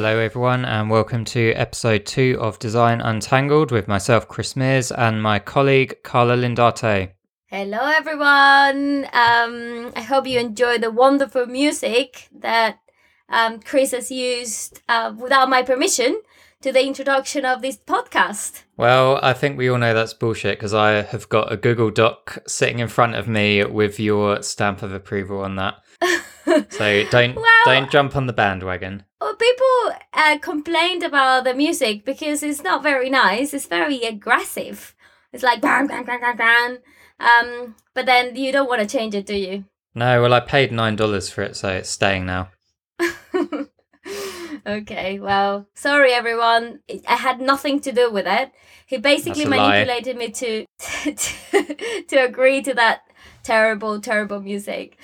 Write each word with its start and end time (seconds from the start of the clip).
Hello, 0.00 0.18
everyone, 0.18 0.64
and 0.64 0.88
welcome 0.88 1.26
to 1.26 1.52
episode 1.52 2.06
two 2.06 2.38
of 2.40 2.58
Design 2.58 3.02
Untangled 3.02 3.70
with 3.70 3.86
myself, 3.86 4.26
Chris 4.26 4.56
Mears, 4.56 4.90
and 4.90 5.22
my 5.22 5.38
colleague, 5.38 6.02
Carla 6.02 6.38
Lindarte. 6.38 7.10
Hello, 7.48 7.80
everyone. 7.84 9.04
Um, 9.12 9.92
I 9.94 10.00
hope 10.00 10.26
you 10.26 10.40
enjoy 10.40 10.78
the 10.78 10.90
wonderful 10.90 11.44
music 11.44 12.30
that 12.34 12.78
um, 13.28 13.60
Chris 13.60 13.90
has 13.90 14.10
used 14.10 14.80
uh, 14.88 15.12
without 15.14 15.50
my 15.50 15.62
permission 15.62 16.22
to 16.62 16.72
the 16.72 16.86
introduction 16.86 17.44
of 17.44 17.60
this 17.60 17.76
podcast. 17.76 18.62
Well, 18.78 19.20
I 19.22 19.34
think 19.34 19.58
we 19.58 19.68
all 19.68 19.76
know 19.76 19.92
that's 19.92 20.14
bullshit 20.14 20.58
because 20.58 20.72
I 20.72 21.02
have 21.02 21.28
got 21.28 21.52
a 21.52 21.58
Google 21.58 21.90
Doc 21.90 22.38
sitting 22.46 22.78
in 22.78 22.88
front 22.88 23.16
of 23.16 23.28
me 23.28 23.62
with 23.66 24.00
your 24.00 24.42
stamp 24.42 24.82
of 24.82 24.94
approval 24.94 25.40
on 25.40 25.56
that. 25.56 25.74
so 26.70 27.04
don't 27.10 27.36
Well- 27.36 27.64
don't 27.64 27.90
jump 27.90 28.16
on 28.16 28.26
the 28.26 28.32
bandwagon. 28.32 29.04
Well, 29.20 29.34
people 29.34 29.92
uh, 30.14 30.38
complained 30.38 31.02
about 31.02 31.44
the 31.44 31.54
music 31.54 32.04
because 32.04 32.42
it's 32.42 32.62
not 32.62 32.82
very 32.82 33.10
nice. 33.10 33.52
It's 33.52 33.66
very 33.66 34.02
aggressive. 34.02 34.94
It's 35.32 35.42
like 35.42 35.60
bang, 35.60 35.86
bang, 35.86 36.04
bang, 36.04 36.20
bang, 36.20 36.36
bang. 36.36 36.78
Um, 37.20 37.74
but 37.94 38.06
then 38.06 38.34
you 38.34 38.50
don't 38.50 38.68
want 38.68 38.80
to 38.80 38.86
change 38.86 39.14
it, 39.14 39.26
do 39.26 39.36
you? 39.36 39.64
No, 39.94 40.22
well, 40.22 40.32
I 40.32 40.40
paid 40.40 40.72
nine 40.72 40.96
dollars 40.96 41.28
for 41.28 41.42
it, 41.42 41.56
so 41.56 41.68
it's 41.68 41.90
staying 41.90 42.24
now. 42.24 42.48
okay, 44.66 45.20
well, 45.20 45.66
sorry 45.74 46.12
everyone. 46.12 46.80
I 47.06 47.16
had 47.16 47.40
nothing 47.40 47.80
to 47.80 47.92
do 47.92 48.10
with 48.10 48.26
it. 48.26 48.52
He 48.86 48.96
basically 48.98 49.44
a 49.44 49.48
lie. 49.48 49.84
manipulated 49.84 50.16
me 50.16 50.30
to, 50.30 50.66
to 51.14 52.04
to 52.08 52.16
agree 52.16 52.62
to 52.62 52.74
that 52.74 53.02
terrible, 53.42 54.00
terrible 54.00 54.40
music. 54.40 54.96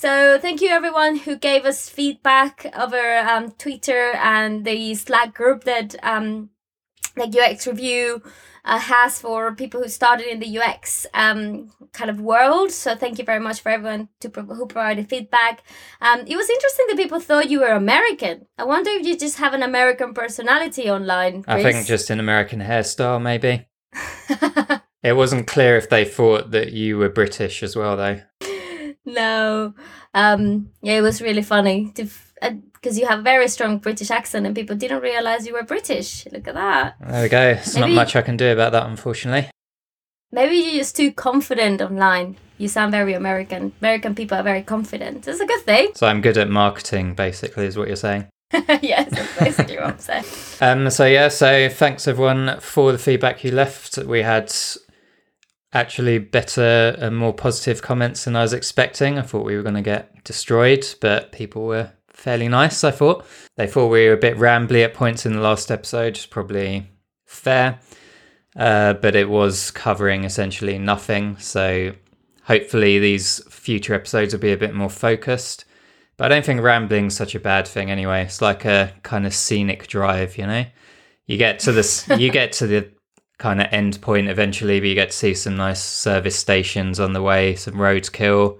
So 0.00 0.38
thank 0.38 0.62
you 0.62 0.70
everyone 0.70 1.16
who 1.16 1.36
gave 1.36 1.66
us 1.66 1.90
feedback 1.90 2.64
over 2.74 3.18
um, 3.18 3.50
Twitter 3.50 4.12
and 4.12 4.64
the 4.64 4.94
Slack 4.94 5.34
group 5.34 5.64
that 5.64 5.94
um, 6.02 6.48
that 7.16 7.36
UX 7.36 7.66
Review 7.66 8.22
uh, 8.64 8.78
has 8.78 9.20
for 9.20 9.54
people 9.54 9.82
who 9.82 9.90
started 9.90 10.26
in 10.28 10.40
the 10.40 10.58
UX 10.58 11.06
um, 11.12 11.70
kind 11.92 12.08
of 12.08 12.18
world. 12.18 12.70
So 12.70 12.96
thank 12.96 13.18
you 13.18 13.26
very 13.26 13.40
much 13.40 13.60
for 13.60 13.68
everyone 13.68 14.08
to 14.20 14.30
pro- 14.30 14.44
who 14.44 14.64
provided 14.64 15.10
feedback. 15.10 15.64
Um, 16.00 16.20
it 16.26 16.34
was 16.34 16.48
interesting 16.48 16.86
that 16.88 16.96
people 16.96 17.20
thought 17.20 17.50
you 17.50 17.60
were 17.60 17.72
American. 17.72 18.46
I 18.56 18.64
wonder 18.64 18.88
if 18.92 19.06
you 19.06 19.18
just 19.18 19.36
have 19.36 19.52
an 19.52 19.62
American 19.62 20.14
personality 20.14 20.88
online. 20.88 21.44
I 21.46 21.62
think 21.62 21.86
just 21.86 22.08
an 22.08 22.20
American 22.20 22.60
hairstyle, 22.60 23.20
maybe. 23.20 23.68
It 25.02 25.16
wasn't 25.16 25.46
clear 25.46 25.78
if 25.78 25.88
they 25.88 26.04
thought 26.04 26.50
that 26.50 26.74
you 26.74 26.98
were 26.98 27.08
British 27.08 27.62
as 27.62 27.74
well, 27.74 27.96
though. 27.96 28.20
No. 29.14 29.74
Um, 30.14 30.70
yeah, 30.82 30.98
it 30.98 31.02
was 31.02 31.22
really 31.22 31.42
funny 31.42 31.92
to 31.92 32.08
because 32.80 32.98
you 32.98 33.06
have 33.06 33.18
a 33.18 33.22
very 33.22 33.46
strong 33.48 33.78
British 33.78 34.10
accent 34.10 34.46
and 34.46 34.54
people 34.54 34.74
didn't 34.74 35.02
realize 35.02 35.46
you 35.46 35.52
were 35.52 35.62
British. 35.62 36.26
Look 36.32 36.48
at 36.48 36.54
that. 36.54 36.96
There 37.00 37.22
we 37.22 37.28
go. 37.28 37.54
There's 37.54 37.76
not 37.76 37.90
much 37.90 38.16
I 38.16 38.22
can 38.22 38.36
do 38.36 38.50
about 38.52 38.72
that, 38.72 38.86
unfortunately. 38.86 39.50
Maybe 40.32 40.56
you're 40.56 40.78
just 40.78 40.96
too 40.96 41.12
confident 41.12 41.82
online. 41.82 42.36
You 42.56 42.68
sound 42.68 42.92
very 42.92 43.14
American. 43.14 43.72
American 43.80 44.14
people 44.14 44.38
are 44.38 44.42
very 44.42 44.62
confident. 44.62 45.26
It's 45.26 45.40
a 45.40 45.46
good 45.46 45.62
thing. 45.62 45.90
So 45.94 46.06
I'm 46.06 46.20
good 46.20 46.38
at 46.38 46.48
marketing, 46.48 47.14
basically, 47.14 47.66
is 47.66 47.76
what 47.76 47.88
you're 47.88 47.96
saying. 47.96 48.28
yes, 48.52 49.10
that's 49.10 49.38
basically 49.38 49.76
what 49.76 49.84
I'm 49.84 49.98
saying. 49.98 50.24
Um, 50.62 50.90
so 50.90 51.06
yeah, 51.06 51.28
so 51.28 51.70
thanks 51.70 52.06
everyone 52.06 52.60
for 52.60 52.92
the 52.92 52.98
feedback 52.98 53.42
you 53.44 53.50
left. 53.50 53.96
We 53.96 54.20
had 54.20 54.52
actually 55.72 56.18
better 56.18 56.96
and 56.98 57.16
more 57.16 57.32
positive 57.32 57.82
comments 57.82 58.24
than 58.24 58.36
I 58.36 58.42
was 58.42 58.52
expecting. 58.52 59.18
I 59.18 59.22
thought 59.22 59.44
we 59.44 59.56
were 59.56 59.62
going 59.62 59.76
to 59.76 59.82
get 59.82 60.24
destroyed, 60.24 60.86
but 61.00 61.32
people 61.32 61.64
were 61.64 61.92
fairly 62.08 62.48
nice. 62.48 62.84
I 62.84 62.90
thought 62.90 63.24
they 63.56 63.66
thought 63.66 63.88
we 63.88 64.06
were 64.06 64.14
a 64.14 64.18
bit 64.18 64.36
rambly 64.36 64.84
at 64.84 64.94
points 64.94 65.26
in 65.26 65.32
the 65.32 65.40
last 65.40 65.70
episode, 65.70 66.06
which 66.06 66.18
is 66.20 66.26
probably 66.26 66.90
fair. 67.26 67.78
Uh, 68.56 68.94
but 68.94 69.14
it 69.14 69.30
was 69.30 69.70
covering 69.70 70.24
essentially 70.24 70.76
nothing. 70.76 71.36
So 71.38 71.92
hopefully 72.42 72.98
these 72.98 73.40
future 73.48 73.94
episodes 73.94 74.34
will 74.34 74.40
be 74.40 74.52
a 74.52 74.56
bit 74.56 74.74
more 74.74 74.90
focused. 74.90 75.64
But 76.16 76.26
I 76.26 76.34
don't 76.34 76.44
think 76.44 76.60
rambling's 76.60 77.16
such 77.16 77.34
a 77.34 77.40
bad 77.40 77.66
thing 77.66 77.90
anyway. 77.90 78.24
It's 78.24 78.42
like 78.42 78.64
a 78.64 78.92
kind 79.04 79.24
of 79.24 79.32
scenic 79.32 79.86
drive, 79.86 80.36
you 80.36 80.46
know. 80.46 80.66
You 81.26 81.36
get 81.36 81.60
to 81.60 81.72
this, 81.72 82.08
you 82.18 82.30
get 82.32 82.52
to 82.54 82.66
the 82.66 82.90
kind 83.40 83.60
of 83.60 83.66
end 83.72 84.00
point 84.00 84.28
eventually, 84.28 84.78
but 84.78 84.88
you 84.88 84.94
get 84.94 85.10
to 85.10 85.16
see 85.16 85.34
some 85.34 85.56
nice 85.56 85.82
service 85.82 86.38
stations 86.38 87.00
on 87.00 87.14
the 87.14 87.22
way, 87.22 87.56
some 87.56 87.74
roadkill. 87.74 88.58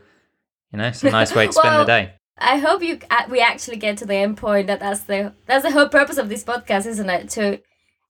You 0.72 0.78
know, 0.78 0.88
it's 0.88 1.04
a 1.04 1.10
nice 1.10 1.34
way 1.34 1.46
to 1.46 1.52
spend 1.52 1.68
Well, 1.74 1.84
the 1.84 1.86
day. 1.86 2.14
I 2.38 2.56
hope 2.56 2.82
you 2.82 2.98
uh, 3.10 3.24
we 3.28 3.40
actually 3.40 3.76
get 3.76 3.98
to 3.98 4.06
the 4.06 4.14
end 4.14 4.38
point. 4.38 4.66
That 4.66 4.80
that's 4.80 5.02
the 5.02 5.34
that's 5.46 5.64
the 5.64 5.70
whole 5.70 5.88
purpose 5.88 6.16
of 6.16 6.28
this 6.28 6.42
podcast, 6.42 6.86
isn't 6.86 7.10
it? 7.10 7.28
To 7.30 7.60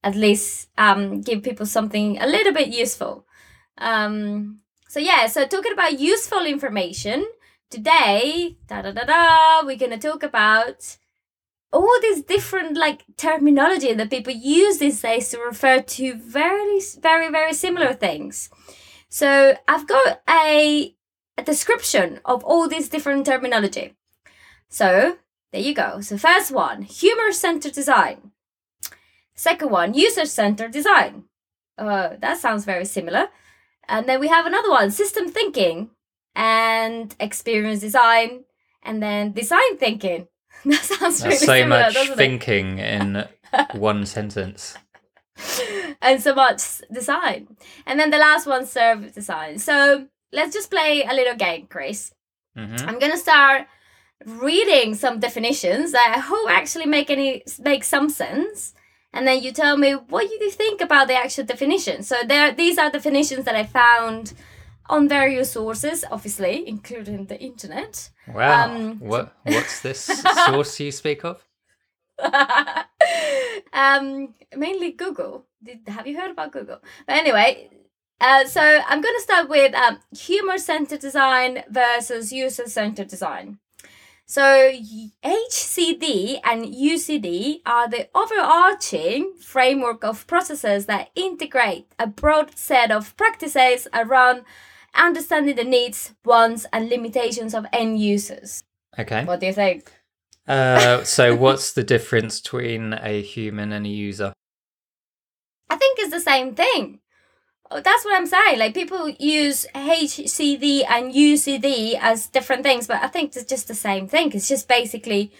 at 0.03 0.14
least 0.14 0.69
um 0.78 1.20
give 1.20 1.42
people 1.42 1.66
something 1.66 2.19
a 2.19 2.26
little 2.26 2.54
bit 2.54 2.69
useful. 2.69 3.26
Um. 3.76 4.60
So 4.88 5.00
yeah. 5.00 5.26
So 5.26 5.47
talking 5.47 5.72
about 5.72 5.98
useful 5.98 6.47
information 6.47 7.26
today, 7.70 8.56
da 8.69 8.82
da 8.82 8.92
da 8.92 9.04
da, 9.04 9.66
we're 9.66 9.76
gonna 9.76 9.98
talk 9.98 10.22
about 10.22 10.97
all 11.72 12.00
these 12.03 12.22
different 12.22 12.76
like 12.76 13.04
terminology 13.16 13.92
that 13.94 14.10
people 14.10 14.32
use 14.32 14.78
these 14.78 15.00
days 15.00 15.28
to 15.31 15.38
refer 15.38 15.81
to 15.81 16.14
very 16.14 16.81
very 17.00 17.31
very 17.31 17.53
similar 17.53 17.92
things. 17.92 18.50
So 19.08 19.56
I've 19.69 19.86
got 19.86 20.22
a 20.28 20.94
a 21.36 21.42
description 21.42 22.20
of 22.25 22.44
all 22.44 22.69
these 22.69 22.88
different 22.88 23.26
terminology. 23.26 23.97
So 24.69 25.19
there 25.53 25.60
you 25.60 25.75
go. 25.75 26.00
So 26.00 26.16
first 26.16 26.53
one, 26.53 26.82
human-centered 26.82 27.72
design. 27.72 28.31
Second 29.34 29.70
one, 29.70 29.94
user-centered 29.94 30.70
design. 30.70 31.25
Uh, 31.78 32.16
that 32.20 32.38
sounds 32.38 32.64
very 32.64 32.84
similar. 32.84 33.28
And 33.88 34.06
then 34.08 34.20
we 34.20 34.28
have 34.28 34.47
another 34.47 34.70
one, 34.70 34.91
system 34.91 35.28
thinking 35.28 35.91
and 36.37 37.14
experience 37.19 37.81
design, 37.81 38.44
and 38.82 39.02
then 39.02 39.32
design 39.32 39.78
thinking. 39.78 40.28
That 40.65 40.82
sounds 40.82 41.25
really 41.25 41.37
so 41.37 41.47
similar, 41.47 41.81
much 41.82 42.10
thinking 42.16 42.78
in 42.78 43.26
one 43.75 44.06
sentence. 44.06 44.76
and 46.03 46.21
so 46.22 46.34
much 46.34 46.60
design. 46.93 47.56
And 47.87 47.98
then 47.98 48.10
the 48.10 48.19
last 48.19 48.47
one, 48.47 48.66
service 48.66 49.12
design. 49.15 49.59
So 49.59 50.06
let's 50.32 50.54
just 50.54 50.70
play 50.70 51.04
a 51.09 51.15
little 51.15 51.37
game, 51.37 51.66
Chris. 51.66 52.12
hmm 52.56 52.76
I'm 52.87 52.99
gonna 52.99 53.16
start 53.16 53.66
reading 54.26 54.94
some 54.94 55.19
definitions 55.19 55.93
that 55.93 56.12
I 56.16 56.20
hope 56.20 56.50
actually 56.50 56.87
make 56.87 57.10
any 57.10 57.43
make 57.62 57.84
some 57.84 58.09
sense. 58.10 58.75
And 59.12 59.26
then 59.26 59.43
you 59.43 59.50
tell 59.53 59.76
me 59.76 59.93
what 59.94 60.31
you 60.31 60.50
think 60.50 60.81
about 60.81 61.09
the 61.09 61.15
actual 61.15 61.44
definition. 61.44 62.03
So 62.03 62.16
there 62.26 62.53
these 62.53 62.78
are 62.78 62.91
definitions 62.91 63.44
that 63.47 63.56
I 63.56 63.65
found 63.65 64.34
on 64.91 65.09
various 65.09 65.53
sources, 65.53 66.05
obviously, 66.11 66.69
including 66.69 67.27
the 67.27 67.41
internet. 67.41 68.11
Wow. 68.28 68.65
Um, 68.65 68.99
what 68.99 69.34
what's 69.45 69.81
this 69.81 70.01
source 70.47 70.78
you 70.81 70.93
speak 70.93 71.25
of? 71.25 71.47
um, 73.73 74.34
mainly 74.55 74.93
Google. 74.93 75.47
Did, 75.62 75.81
have 75.87 76.06
you 76.06 76.19
heard 76.19 76.33
about 76.33 76.53
Google? 76.53 76.81
But 77.06 77.17
anyway, 77.17 77.71
uh, 78.21 78.45
so 78.45 78.61
I'm 78.61 79.00
going 79.00 79.15
to 79.17 79.23
start 79.23 79.49
with 79.49 79.75
um, 79.75 79.99
human 80.17 80.59
centered 80.59 81.00
design 81.00 81.62
versus 81.71 82.33
user 82.33 82.67
centered 82.67 83.09
design. 83.09 83.59
So 84.27 84.43
HCD 85.25 86.39
and 86.45 86.64
UCD 86.64 87.62
are 87.67 87.88
the 87.88 88.09
overarching 88.14 89.35
framework 89.41 90.05
of 90.05 90.26
processes 90.26 90.87
that 90.87 91.11
integrate 91.17 91.87
a 91.99 92.06
broad 92.06 92.56
set 92.56 92.93
of 92.93 93.17
practices 93.17 93.88
around 93.93 94.44
understanding 94.94 95.56
the 95.56 95.64
needs, 95.64 96.14
wants, 96.25 96.66
and 96.72 96.88
limitations 96.88 97.54
of 97.54 97.66
end 97.72 98.00
users. 98.00 98.64
Okay. 98.98 99.25
What 99.25 99.40
do 99.40 99.46
you 99.46 99.52
think? 99.52 99.92
Uh, 100.46 101.04
so 101.04 101.34
what's 101.34 101.72
the 101.72 101.84
difference 101.84 102.40
between 102.40 102.94
a 102.94 103.22
human 103.22 103.72
and 103.72 103.87
a 103.87 103.88
user? 103.88 104.32
I 105.69 105.76
think 105.76 105.98
it's 105.98 106.10
the 106.10 106.20
same 106.20 106.54
thing. 106.54 107.00
Oh, 107.70 107.81
That's 107.81 108.04
what 108.04 108.16
I'm 108.16 108.26
saying. 108.26 108.58
Like 108.58 108.75
people 108.75 109.08
use 109.08 109.64
HCD 109.75 110.82
and 110.88 111.14
UCD 111.14 111.96
as 112.00 112.26
different 112.26 112.64
things, 112.64 112.88
but 112.88 113.02
I 113.02 113.06
think 113.06 113.37
it's 113.37 113.44
just 113.44 113.69
the 113.69 113.75
same 113.75 114.08
thing. 114.08 114.32
It's 114.32 114.48
just 114.48 114.66
basically 114.66 115.32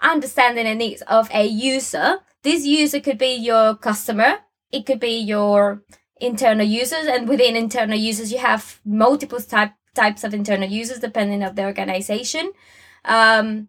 understanding 0.00 0.64
the 0.64 0.76
needs 0.76 1.02
of 1.02 1.28
a 1.32 1.44
user. 1.44 2.18
This 2.42 2.64
user 2.64 3.00
could 3.00 3.18
be 3.18 3.34
your 3.34 3.74
customer, 3.74 4.38
it 4.70 4.86
could 4.86 5.00
be 5.00 5.18
your 5.18 5.82
internal 6.22 6.66
users, 6.66 7.06
and 7.06 7.28
within 7.28 7.56
internal 7.56 7.98
users, 7.98 8.32
you 8.32 8.38
have 8.38 8.80
multiple 8.84 9.40
type 9.40 9.72
types 9.94 10.24
of 10.24 10.32
internal 10.32 10.68
users 10.68 11.00
depending 11.00 11.42
of 11.42 11.54
the 11.54 11.64
organization. 11.64 12.52
Um, 13.04 13.68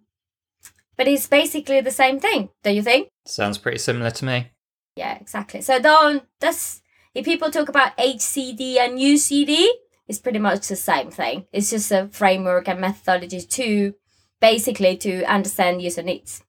but 0.96 1.08
it's 1.08 1.28
basically 1.28 1.82
the 1.82 1.92
same 1.92 2.20
thing. 2.20 2.50
don't 2.64 2.76
you 2.76 2.84
think? 2.84 3.10
Sounds 3.26 3.58
pretty 3.58 3.80
similar 3.80 4.12
to 4.12 4.26
me. 4.26 4.52
Yeah, 4.96 5.18
exactly. 5.20 5.62
So 5.62 5.80
don't 5.80 6.24
that's 6.40 6.82
if 7.14 7.26
people 7.26 7.50
talk 7.52 7.70
about 7.70 7.98
HCD 7.98 8.78
and 8.78 8.98
UCD, 8.98 9.68
it's 10.08 10.20
pretty 10.20 10.40
much 10.40 10.68
the 10.68 10.76
same 10.76 11.10
thing. 11.12 11.48
It's 11.52 11.72
just 11.72 11.92
a 11.92 12.08
framework 12.12 12.68
and 12.68 12.80
methodology 12.80 13.42
to 13.42 13.96
basically 14.40 14.98
to 14.98 15.24
understand 15.24 15.82
user 15.82 16.04
needs. 16.04 16.44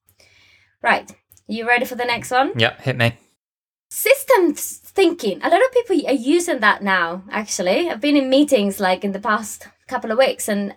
Right. 0.81 1.11
You 1.47 1.67
ready 1.67 1.85
for 1.85 1.95
the 1.95 2.05
next 2.05 2.31
one? 2.31 2.53
Yep, 2.57 2.81
hit 2.81 2.97
me. 2.97 3.17
Systems 3.95 4.79
thinking. 4.83 5.39
A 5.41 5.49
lot 5.49 5.63
of 5.63 5.71
people 5.71 6.05
are 6.05 6.11
using 6.11 6.59
that 6.59 6.83
now, 6.83 7.23
actually. 7.31 7.89
I've 7.89 8.01
been 8.01 8.17
in 8.17 8.29
meetings 8.29 8.81
like 8.81 9.05
in 9.05 9.13
the 9.13 9.21
past 9.21 9.69
couple 9.87 10.11
of 10.11 10.17
weeks 10.17 10.49
and 10.49 10.75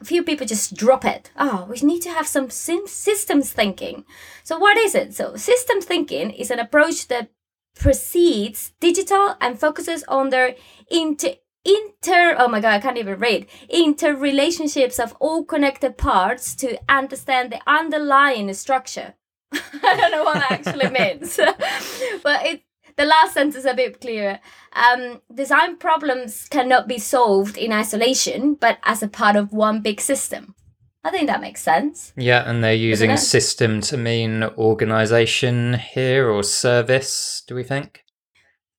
a 0.00 0.04
few 0.04 0.22
people 0.22 0.46
just 0.46 0.76
drop 0.76 1.04
it. 1.04 1.32
Oh, 1.36 1.66
we 1.68 1.80
need 1.80 2.00
to 2.02 2.10
have 2.10 2.28
some 2.28 2.48
systems 2.48 3.52
thinking. 3.52 4.04
So, 4.44 4.56
what 4.56 4.76
is 4.76 4.94
it? 4.94 5.14
So, 5.16 5.34
systems 5.34 5.84
thinking 5.84 6.30
is 6.30 6.52
an 6.52 6.60
approach 6.60 7.08
that 7.08 7.32
precedes 7.74 8.72
digital 8.78 9.34
and 9.40 9.58
focuses 9.58 10.04
on 10.04 10.30
their 10.30 10.54
inter 10.88 11.34
inter 11.64 12.36
oh 12.38 12.48
my 12.48 12.58
god 12.60 12.72
i 12.72 12.80
can't 12.80 12.96
even 12.96 13.18
read 13.18 13.46
interrelationships 13.72 14.98
of 14.98 15.14
all 15.20 15.44
connected 15.44 15.98
parts 15.98 16.54
to 16.54 16.78
understand 16.88 17.52
the 17.52 17.60
underlying 17.66 18.52
structure 18.54 19.14
i 19.52 19.96
don't 19.96 20.10
know 20.10 20.24
what 20.24 20.38
that 20.38 20.52
actually 20.52 20.88
means 20.98 21.00
but 21.00 21.09
it 21.09 21.09
the 21.09 21.09
last 23.14 23.34
sentence 23.34 23.64
a 23.64 23.74
bit 23.74 24.00
clearer 24.00 24.38
um, 24.84 25.20
design 25.42 25.76
problems 25.76 26.48
cannot 26.56 26.84
be 26.86 26.98
solved 26.98 27.56
in 27.56 27.72
isolation 27.72 28.54
but 28.54 28.78
as 28.84 29.02
a 29.02 29.08
part 29.08 29.36
of 29.36 29.52
one 29.52 29.80
big 29.88 30.00
system 30.00 30.54
i 31.04 31.10
think 31.10 31.26
that 31.26 31.40
makes 31.46 31.62
sense 31.62 32.12
Yeah, 32.16 32.42
and 32.48 32.62
they're 32.62 32.90
using 32.92 33.16
system 33.16 33.80
to 33.88 33.96
mean 33.96 34.44
organization 34.44 35.74
here 35.94 36.30
or 36.30 36.42
service, 36.42 37.42
do 37.46 37.54
we 37.54 37.64
think? 37.64 38.04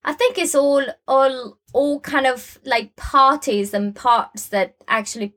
I 0.04 0.14
think 0.14 0.38
it's 0.38 0.56
all 0.56 0.86
all 1.08 1.58
all 1.74 2.00
kind 2.00 2.28
of 2.34 2.60
like 2.66 2.96
parties 2.96 3.74
and 3.74 3.96
parts 3.96 4.48
that 4.50 4.76
actually 4.88 5.34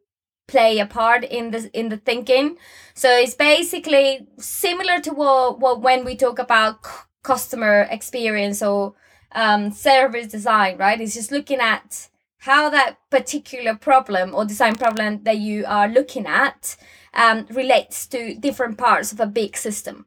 play 0.46 0.78
a 0.78 0.86
part 0.86 1.24
in 1.24 1.50
the 1.50 1.70
in 1.72 1.88
the 1.88 1.96
thinking. 1.96 2.56
So 2.94 3.08
it's 3.22 3.34
basically 3.34 4.26
similar 4.38 5.00
to 5.00 5.10
what, 5.12 5.60
what 5.60 5.82
when 5.82 6.04
we 6.04 6.16
talk 6.16 6.38
about 6.38 6.78
customer 7.24 7.88
experience 7.90 8.62
or 8.62 8.94
um, 9.32 9.72
service 9.72 10.28
design, 10.28 10.76
right? 10.78 11.00
It's 11.00 11.14
just 11.14 11.32
looking 11.32 11.58
at 11.58 12.08
how 12.38 12.70
that 12.70 12.98
particular 13.10 13.74
problem 13.74 14.34
or 14.34 14.44
design 14.44 14.76
problem 14.76 15.24
that 15.24 15.38
you 15.38 15.64
are 15.66 15.88
looking 15.88 16.26
at 16.26 16.76
um, 17.14 17.46
relates 17.50 18.06
to 18.08 18.34
different 18.34 18.78
parts 18.78 19.12
of 19.12 19.18
a 19.18 19.26
big 19.26 19.56
system. 19.56 20.06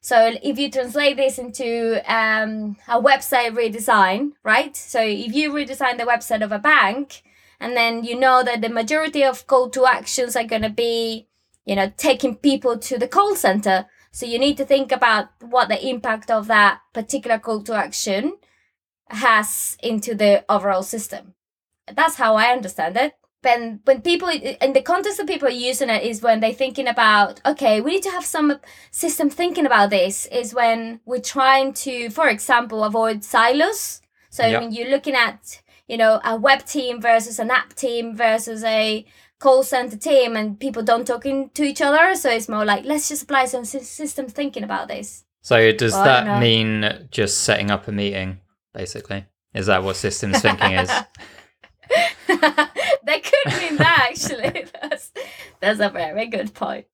So 0.00 0.34
if 0.42 0.58
you 0.58 0.70
translate 0.70 1.16
this 1.16 1.38
into 1.38 2.02
um, 2.06 2.76
a 2.86 3.00
website 3.00 3.56
redesign, 3.56 4.32
right? 4.42 4.76
So 4.76 5.00
if 5.00 5.34
you 5.34 5.50
redesign 5.50 5.96
the 5.96 6.04
website 6.04 6.44
of 6.44 6.52
a 6.52 6.58
bank, 6.58 7.22
and 7.58 7.74
then 7.74 8.04
you 8.04 8.18
know 8.18 8.42
that 8.42 8.60
the 8.60 8.68
majority 8.68 9.24
of 9.24 9.46
call 9.46 9.70
to 9.70 9.86
actions 9.86 10.36
are 10.36 10.44
going 10.44 10.60
to 10.60 10.68
be, 10.68 11.26
you 11.64 11.74
know, 11.74 11.90
taking 11.96 12.36
people 12.36 12.76
to 12.78 12.98
the 12.98 13.08
call 13.08 13.34
center. 13.34 13.86
So 14.14 14.26
you 14.26 14.38
need 14.38 14.56
to 14.58 14.64
think 14.64 14.92
about 14.92 15.26
what 15.40 15.68
the 15.68 15.88
impact 15.88 16.30
of 16.30 16.46
that 16.46 16.82
particular 16.92 17.40
call 17.40 17.62
to 17.64 17.74
action 17.74 18.36
has 19.08 19.76
into 19.82 20.14
the 20.14 20.44
overall 20.48 20.84
system. 20.84 21.34
That's 21.92 22.14
how 22.14 22.36
I 22.36 22.52
understand 22.52 22.96
it 22.96 23.14
when 23.42 23.80
when 23.84 24.02
people 24.02 24.28
in 24.28 24.72
the 24.72 24.82
context 24.82 25.18
of 25.18 25.26
people 25.26 25.50
using 25.50 25.90
it 25.90 26.02
is 26.04 26.22
when 26.22 26.38
they're 26.40 26.52
thinking 26.62 26.88
about 26.88 27.40
okay 27.44 27.80
we 27.80 27.90
need 27.90 28.02
to 28.02 28.10
have 28.10 28.24
some 28.24 28.58
system 28.90 29.28
thinking 29.28 29.66
about 29.66 29.90
this 29.90 30.26
is 30.26 30.54
when 30.54 31.00
we're 31.04 31.20
trying 31.20 31.74
to 31.74 32.08
for 32.08 32.28
example 32.28 32.84
avoid 32.84 33.22
silos 33.22 34.00
so 34.30 34.46
Yeah. 34.46 34.60
when 34.60 34.72
you're 34.72 34.88
looking 34.88 35.14
at 35.14 35.60
you 35.86 35.98
know 35.98 36.20
a 36.24 36.36
web 36.36 36.64
team 36.64 37.02
versus 37.02 37.38
an 37.38 37.50
app 37.50 37.74
team 37.74 38.16
versus 38.16 38.64
a 38.64 39.04
call 39.38 39.62
center 39.62 39.96
team 39.96 40.36
and 40.36 40.58
people 40.58 40.82
don't 40.82 41.06
talking 41.06 41.50
to 41.50 41.62
each 41.64 41.82
other 41.82 42.14
so 42.14 42.30
it's 42.30 42.48
more 42.48 42.64
like 42.64 42.84
let's 42.84 43.08
just 43.08 43.22
apply 43.24 43.44
some 43.44 43.62
sys- 43.62 43.84
system 43.84 44.26
thinking 44.26 44.62
about 44.62 44.88
this 44.88 45.24
So 45.42 45.72
does 45.72 45.92
Well, 45.92 46.04
that 46.04 46.40
mean 46.40 47.08
just 47.10 47.42
setting 47.42 47.70
up 47.70 47.86
a 47.86 47.92
meeting, 47.92 48.40
basically? 48.72 49.26
Is 49.52 49.66
that 49.66 49.84
what 49.84 49.96
systems 49.96 50.40
thinking 50.40 50.72
is? 50.72 50.88
that 52.28 53.22
could 53.22 53.52
mean 53.60 53.76
that 53.76 54.08
actually. 54.10 54.64
That's 54.82 55.12
that's 55.60 55.80
a 55.80 55.90
very 55.90 56.26
good 56.26 56.54
point. 56.54 56.86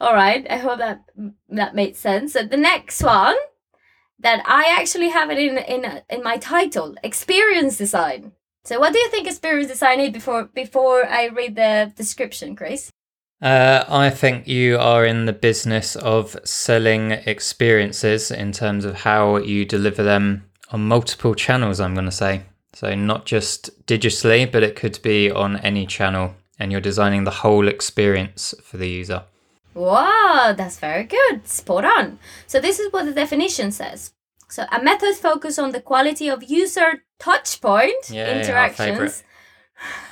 All 0.00 0.14
right, 0.14 0.46
I 0.48 0.58
hope 0.58 0.78
that 0.78 1.02
that 1.48 1.74
made 1.74 1.96
sense. 1.96 2.34
So 2.34 2.44
the 2.44 2.56
next 2.56 3.02
one 3.02 3.36
that 4.20 4.42
I 4.46 4.76
actually 4.78 5.08
have 5.08 5.30
it 5.30 5.38
in 5.38 5.58
in 5.58 6.02
in 6.08 6.22
my 6.22 6.36
title, 6.36 6.94
experience 7.02 7.78
design. 7.78 8.32
So 8.68 8.78
what 8.78 8.92
do 8.92 8.98
you 8.98 9.08
think 9.08 9.26
experience 9.26 9.70
design 9.70 9.98
is 9.98 10.10
before 10.10 10.44
before 10.44 11.06
I 11.08 11.28
read 11.28 11.56
the 11.56 11.90
description, 11.96 12.54
Chris? 12.54 12.90
Uh, 13.40 13.84
I 13.88 14.10
think 14.10 14.46
you 14.46 14.76
are 14.76 15.06
in 15.06 15.24
the 15.24 15.32
business 15.32 15.96
of 15.96 16.36
selling 16.44 17.12
experiences 17.12 18.30
in 18.30 18.52
terms 18.52 18.84
of 18.84 18.94
how 18.94 19.38
you 19.38 19.64
deliver 19.64 20.02
them 20.02 20.50
on 20.70 20.86
multiple 20.86 21.34
channels, 21.34 21.80
I'm 21.80 21.94
going 21.94 22.12
to 22.12 22.22
say. 22.26 22.42
So, 22.74 22.94
not 22.94 23.24
just 23.24 23.86
digitally, 23.86 24.52
but 24.52 24.62
it 24.62 24.76
could 24.76 25.00
be 25.00 25.30
on 25.30 25.56
any 25.60 25.86
channel, 25.86 26.34
and 26.58 26.70
you're 26.70 26.82
designing 26.82 27.24
the 27.24 27.40
whole 27.40 27.68
experience 27.68 28.54
for 28.62 28.76
the 28.76 28.90
user. 28.90 29.22
Wow, 29.72 30.52
that's 30.54 30.78
very 30.78 31.04
good. 31.04 31.46
Spot 31.48 31.86
on. 31.86 32.18
So 32.46 32.60
this 32.60 32.78
is 32.78 32.92
what 32.92 33.06
the 33.06 33.14
definition 33.14 33.70
says. 33.70 34.12
So 34.48 34.64
a 34.72 34.82
method 34.82 35.14
focused 35.14 35.58
on 35.58 35.72
the 35.72 35.80
quality 35.80 36.28
of 36.28 36.42
user 36.44 37.04
touch 37.18 37.60
point 37.60 38.10
Yeah, 38.10 38.26
yeah, 38.26 38.40
interactions 38.40 39.22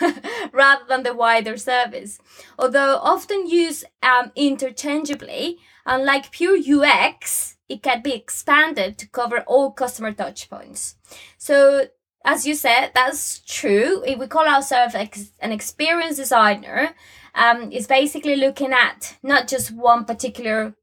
rather 0.52 0.84
than 0.88 1.02
the 1.02 1.14
wider 1.14 1.56
service. 1.56 2.18
Although 2.58 2.96
often 3.02 3.46
used 3.46 3.84
um, 4.02 4.32
interchangeably, 4.36 5.58
unlike 5.84 6.30
pure 6.30 6.56
UX, 6.56 7.56
it 7.68 7.82
can 7.82 8.02
be 8.02 8.12
expanded 8.14 8.98
to 8.98 9.08
cover 9.08 9.40
all 9.40 9.72
customer 9.72 10.12
touch 10.12 10.48
points. 10.48 10.96
So 11.38 11.88
as 12.24 12.46
you 12.46 12.54
said, 12.54 12.90
that's 12.94 13.40
true. 13.40 14.02
If 14.04 14.18
we 14.18 14.26
call 14.26 14.46
ourselves 14.46 14.94
an 15.40 15.52
experience 15.52 16.16
designer, 16.16 16.94
um, 17.36 17.70
is 17.70 17.86
basically 17.86 18.34
looking 18.36 18.72
at 18.72 19.16
not 19.22 19.46
just 19.46 19.70
one 19.70 20.04
particular 20.04 20.74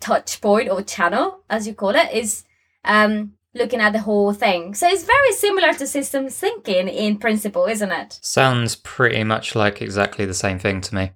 touch 0.00 0.40
point 0.40 0.70
or 0.70 0.82
channel, 0.82 1.40
as 1.50 1.66
you 1.66 1.74
call 1.74 1.96
it, 1.96 2.12
is 2.12 2.44
um, 2.84 3.34
looking 3.54 3.80
at 3.80 3.92
the 3.92 4.00
whole 4.00 4.32
thing. 4.32 4.74
So 4.74 4.88
it's 4.88 5.04
very 5.04 5.32
similar 5.32 5.72
to 5.74 5.86
systems 5.86 6.38
thinking 6.38 6.88
in 6.88 7.18
principle, 7.18 7.66
isn't 7.66 7.92
it? 7.92 8.18
Sounds 8.22 8.76
pretty 8.76 9.24
much 9.24 9.54
like 9.54 9.80
exactly 9.80 10.24
the 10.24 10.34
same 10.34 10.58
thing 10.58 10.80
to 10.82 10.94
me. 10.94 11.12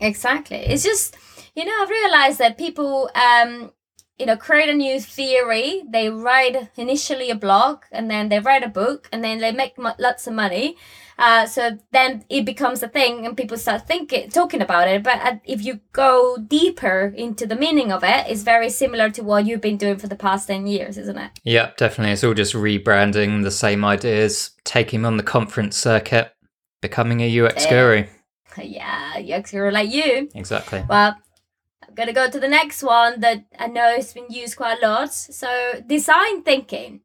Exactly. 0.00 0.56
It's 0.56 0.82
just, 0.82 1.16
you 1.54 1.64
know, 1.64 1.72
I've 1.80 1.90
realized 1.90 2.38
that 2.38 2.58
people, 2.58 3.10
um, 3.14 3.72
you 4.18 4.26
know, 4.26 4.36
create 4.36 4.68
a 4.68 4.74
new 4.74 5.00
theory. 5.00 5.82
They 5.88 6.08
write 6.10 6.70
initially 6.76 7.30
a 7.30 7.34
blog 7.36 7.82
and 7.92 8.10
then 8.10 8.28
they 8.28 8.40
write 8.40 8.64
a 8.64 8.68
book 8.68 9.08
and 9.12 9.22
then 9.22 9.38
they 9.38 9.52
make 9.52 9.74
lots 9.76 10.26
of 10.26 10.34
money. 10.34 10.76
Uh, 11.18 11.46
so 11.46 11.78
then 11.92 12.24
it 12.28 12.44
becomes 12.44 12.82
a 12.82 12.88
thing 12.88 13.26
and 13.26 13.36
people 13.36 13.56
start 13.56 13.86
thinking, 13.86 14.30
talking 14.30 14.60
about 14.62 14.88
it. 14.88 15.02
But 15.02 15.20
uh, 15.22 15.36
if 15.44 15.64
you 15.64 15.80
go 15.92 16.36
deeper 16.38 17.12
into 17.16 17.46
the 17.46 17.56
meaning 17.56 17.92
of 17.92 18.02
it, 18.02 18.26
it's 18.28 18.42
very 18.42 18.70
similar 18.70 19.10
to 19.10 19.22
what 19.22 19.46
you've 19.46 19.60
been 19.60 19.76
doing 19.76 19.98
for 19.98 20.08
the 20.08 20.16
past 20.16 20.48
10 20.48 20.66
years, 20.66 20.98
isn't 20.98 21.18
it? 21.18 21.30
Yep, 21.44 21.76
definitely. 21.76 22.12
It's 22.12 22.24
all 22.24 22.34
just 22.34 22.54
rebranding 22.54 23.42
the 23.42 23.50
same 23.50 23.84
ideas, 23.84 24.50
taking 24.64 25.04
on 25.04 25.16
the 25.16 25.22
conference 25.22 25.76
circuit, 25.76 26.32
becoming 26.80 27.20
a 27.20 27.40
UX 27.40 27.64
Yeah. 27.64 27.70
guru. 27.70 28.04
Yeah, 28.62 29.14
UX 29.38 29.50
guru 29.50 29.70
like 29.70 29.90
you. 29.90 30.28
Exactly. 30.34 30.84
Well, 30.86 31.16
I'm 31.88 31.94
gonna 31.94 32.12
go 32.12 32.28
to 32.28 32.38
the 32.38 32.48
next 32.48 32.82
one 32.82 33.20
that 33.20 33.44
I 33.58 33.66
know 33.66 33.94
has 33.96 34.12
been 34.12 34.26
used 34.28 34.56
quite 34.56 34.82
a 34.82 34.86
lot. 34.86 35.12
So, 35.14 35.80
design 35.86 36.42
thinking. 36.42 37.00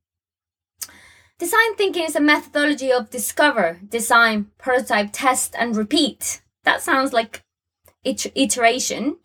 Design 1.40 1.76
thinking 1.76 2.04
is 2.04 2.16
a 2.16 2.20
methodology 2.20 2.92
of 2.92 3.12
discover, 3.12 3.80
design, 3.88 4.48
prototype, 4.58 5.10
test, 5.12 5.56
and 5.58 5.76
repeat. 5.76 6.42
That 6.64 6.82
sounds 6.82 7.14
like 7.14 7.44
it- 8.04 8.32
iteration. 8.36 9.18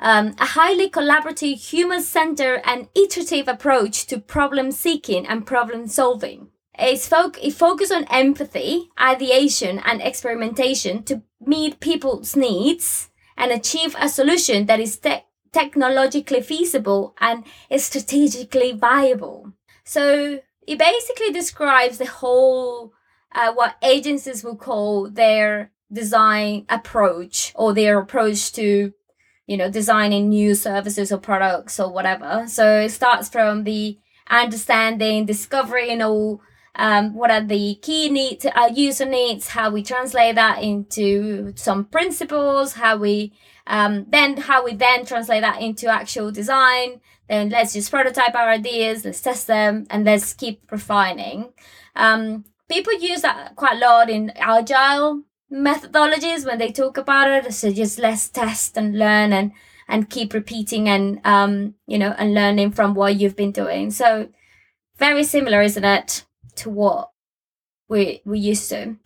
Um, 0.00 0.34
a 0.38 0.46
highly 0.46 0.90
collaborative, 0.90 1.58
human 1.70 2.02
centered, 2.02 2.62
and 2.64 2.88
iterative 2.96 3.46
approach 3.46 4.06
to 4.06 4.18
problem 4.18 4.72
seeking 4.72 5.26
and 5.28 5.46
problem 5.46 5.86
solving. 5.86 6.48
It's 6.76 7.08
foc- 7.08 7.38
it 7.40 7.52
focuses 7.52 7.92
on 7.92 8.04
empathy, 8.10 8.88
ideation, 8.98 9.78
and 9.84 10.00
experimentation 10.02 11.04
to 11.04 11.22
meet 11.40 11.78
people's 11.78 12.34
needs 12.34 13.10
and 13.36 13.52
achieve 13.52 13.94
a 13.98 14.08
solution 14.08 14.66
that 14.66 14.80
is 14.80 14.96
te- 14.96 15.24
technologically 15.52 16.40
feasible 16.40 17.14
and 17.20 17.44
is 17.68 17.84
strategically 17.84 18.72
viable. 18.72 19.52
So 19.84 20.40
it 20.70 20.78
basically 20.78 21.32
describes 21.32 21.98
the 21.98 22.06
whole, 22.06 22.92
uh, 23.34 23.52
what 23.52 23.74
agencies 23.82 24.44
will 24.44 24.54
call 24.54 25.10
their 25.10 25.72
design 25.92 26.64
approach 26.68 27.52
or 27.56 27.74
their 27.74 27.98
approach 27.98 28.52
to, 28.52 28.92
you 29.48 29.56
know, 29.56 29.68
designing 29.68 30.28
new 30.28 30.54
services 30.54 31.10
or 31.10 31.18
products 31.18 31.80
or 31.80 31.92
whatever. 31.92 32.44
So 32.46 32.82
it 32.82 32.90
starts 32.90 33.28
from 33.28 33.64
the 33.64 33.98
understanding, 34.28 35.26
discovering 35.26 36.00
all 36.02 36.40
um, 36.76 37.14
what 37.14 37.32
are 37.32 37.42
the 37.42 37.74
key 37.82 38.08
needs, 38.08 38.46
our 38.46 38.68
uh, 38.68 38.68
user 38.68 39.06
needs, 39.06 39.48
how 39.48 39.70
we 39.70 39.82
translate 39.82 40.36
that 40.36 40.62
into 40.62 41.52
some 41.56 41.84
principles, 41.84 42.74
how 42.74 42.96
we 42.96 43.32
um, 43.66 44.06
then 44.08 44.36
how 44.36 44.64
we 44.64 44.74
then 44.74 45.04
translate 45.04 45.42
that 45.42 45.60
into 45.60 45.88
actual 45.88 46.30
design. 46.30 47.00
Then 47.30 47.48
let's 47.48 47.74
just 47.74 47.92
prototype 47.92 48.34
our 48.34 48.50
ideas, 48.50 49.04
let's 49.04 49.20
test 49.20 49.46
them, 49.46 49.86
and 49.88 50.04
let's 50.04 50.34
keep 50.34 50.72
refining. 50.72 51.52
Um, 51.94 52.44
people 52.68 52.92
use 52.98 53.22
that 53.22 53.54
quite 53.54 53.76
a 53.76 53.78
lot 53.78 54.10
in 54.10 54.32
agile 54.34 55.22
methodologies 55.52 56.44
when 56.44 56.58
they 56.58 56.72
talk 56.72 56.96
about 56.96 57.30
it. 57.30 57.54
So 57.54 57.70
just 57.72 58.00
let's 58.00 58.28
test 58.28 58.76
and 58.76 58.98
learn 58.98 59.32
and 59.32 59.52
and 59.86 60.10
keep 60.10 60.34
repeating 60.34 60.88
and 60.88 61.20
um, 61.24 61.74
you 61.86 61.98
know 61.98 62.16
and 62.18 62.34
learning 62.34 62.72
from 62.72 62.94
what 62.94 63.14
you've 63.14 63.36
been 63.36 63.52
doing. 63.52 63.92
So 63.92 64.28
very 64.98 65.22
similar, 65.22 65.62
isn't 65.62 65.84
it, 65.84 66.24
to 66.56 66.68
what 66.68 67.10
we 67.88 68.22
we 68.24 68.40
used 68.40 68.68
to. 68.70 68.96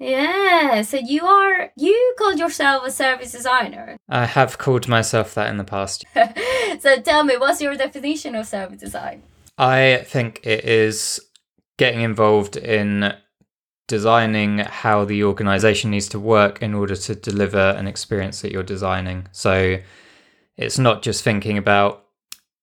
Yeah, 0.00 0.80
so 0.80 0.96
you 0.96 1.26
are 1.26 1.70
you 1.76 2.14
called 2.18 2.38
yourself 2.38 2.86
a 2.86 2.90
service 2.90 3.32
designer. 3.32 3.98
I 4.08 4.24
have 4.24 4.56
called 4.56 4.88
myself 4.88 5.34
that 5.34 5.50
in 5.50 5.58
the 5.58 5.64
past. 5.64 6.06
so 6.80 7.00
tell 7.02 7.22
me, 7.22 7.36
what's 7.36 7.60
your 7.60 7.76
definition 7.76 8.34
of 8.34 8.46
service 8.46 8.80
design? 8.80 9.22
I 9.58 10.04
think 10.06 10.40
it 10.42 10.64
is 10.64 11.20
getting 11.76 12.00
involved 12.00 12.56
in 12.56 13.12
designing 13.88 14.58
how 14.58 15.04
the 15.04 15.22
organization 15.22 15.90
needs 15.90 16.08
to 16.08 16.18
work 16.18 16.62
in 16.62 16.72
order 16.72 16.96
to 16.96 17.14
deliver 17.14 17.58
an 17.58 17.86
experience 17.86 18.40
that 18.40 18.52
you're 18.52 18.62
designing. 18.62 19.26
So 19.32 19.78
it's 20.56 20.78
not 20.78 21.02
just 21.02 21.22
thinking 21.22 21.58
about, 21.58 22.06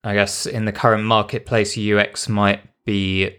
I 0.03 0.15
guess, 0.15 0.47
in 0.47 0.65
the 0.65 0.71
current 0.71 1.03
marketplace, 1.03 1.77
UX 1.77 2.27
might 2.27 2.61
be 2.83 3.35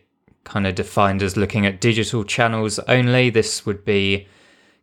kind 0.49 0.67
of 0.67 0.75
defined 0.75 1.23
as 1.23 1.37
looking 1.37 1.67
at 1.67 1.81
digital 1.81 2.25
channels 2.25 2.79
only. 2.81 3.31
This 3.31 3.67
would 3.67 3.85
be 3.85 4.27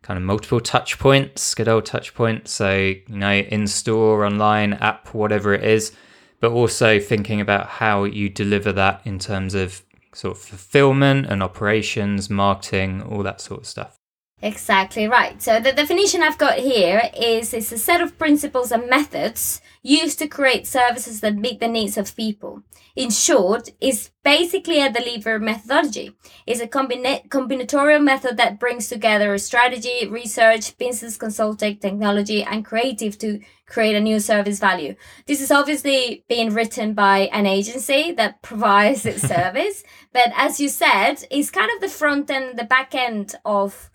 kind 0.02 0.16
of 0.16 0.22
multiple 0.22 0.60
touch 0.60 0.98
points, 0.98 1.54
good 1.54 1.68
old 1.68 1.84
touch 1.84 2.14
points. 2.14 2.52
So, 2.52 2.76
you 2.76 3.02
know, 3.08 3.32
in 3.32 3.66
store, 3.66 4.24
online, 4.24 4.74
app, 4.74 5.12
whatever 5.12 5.52
it 5.52 5.64
is, 5.64 5.92
but 6.40 6.52
also 6.52 7.00
thinking 7.00 7.40
about 7.40 7.66
how 7.66 8.04
you 8.04 8.28
deliver 8.28 8.72
that 8.72 9.02
in 9.04 9.18
terms 9.18 9.54
of 9.54 9.82
sort 10.14 10.36
of 10.36 10.42
fulfillment 10.42 11.26
and 11.26 11.42
operations, 11.42 12.30
marketing, 12.30 13.02
all 13.02 13.24
that 13.24 13.40
sort 13.40 13.60
of 13.60 13.66
stuff. 13.66 13.98
Exactly 14.42 15.08
right. 15.08 15.40
So 15.40 15.60
the 15.60 15.72
definition 15.72 16.22
I've 16.22 16.36
got 16.36 16.58
here 16.58 17.10
is 17.18 17.54
it's 17.54 17.72
a 17.72 17.78
set 17.78 18.02
of 18.02 18.18
principles 18.18 18.70
and 18.70 18.88
methods 18.88 19.62
used 19.82 20.18
to 20.18 20.28
create 20.28 20.66
services 20.66 21.20
that 21.20 21.36
meet 21.36 21.58
the 21.58 21.68
needs 21.68 21.96
of 21.96 22.14
people. 22.14 22.62
In 22.94 23.08
short, 23.08 23.70
it's 23.80 24.10
basically 24.22 24.82
a 24.82 24.92
delivery 24.92 25.40
methodology. 25.40 26.12
It's 26.46 26.60
a 26.60 26.66
combina- 26.66 27.26
combinatorial 27.28 28.04
method 28.04 28.36
that 28.36 28.60
brings 28.60 28.88
together 28.88 29.38
strategy, 29.38 30.06
research, 30.06 30.76
business 30.76 31.16
consulting, 31.16 31.78
technology, 31.78 32.42
and 32.42 32.62
creative 32.62 33.16
to 33.18 33.40
create 33.66 33.96
a 33.96 34.00
new 34.00 34.20
service 34.20 34.58
value. 34.58 34.96
This 35.26 35.40
is 35.40 35.50
obviously 35.50 36.24
being 36.28 36.52
written 36.52 36.92
by 36.92 37.30
an 37.32 37.46
agency 37.46 38.12
that 38.12 38.42
provides 38.42 39.06
its 39.06 39.22
service, 39.34 39.82
but 40.12 40.30
as 40.36 40.60
you 40.60 40.68
said, 40.68 41.24
it's 41.30 41.50
kind 41.50 41.70
of 41.74 41.80
the 41.80 41.88
front 41.88 42.30
end, 42.30 42.58
the 42.58 42.64
back 42.64 42.94
end 42.94 43.34
of 43.46 43.90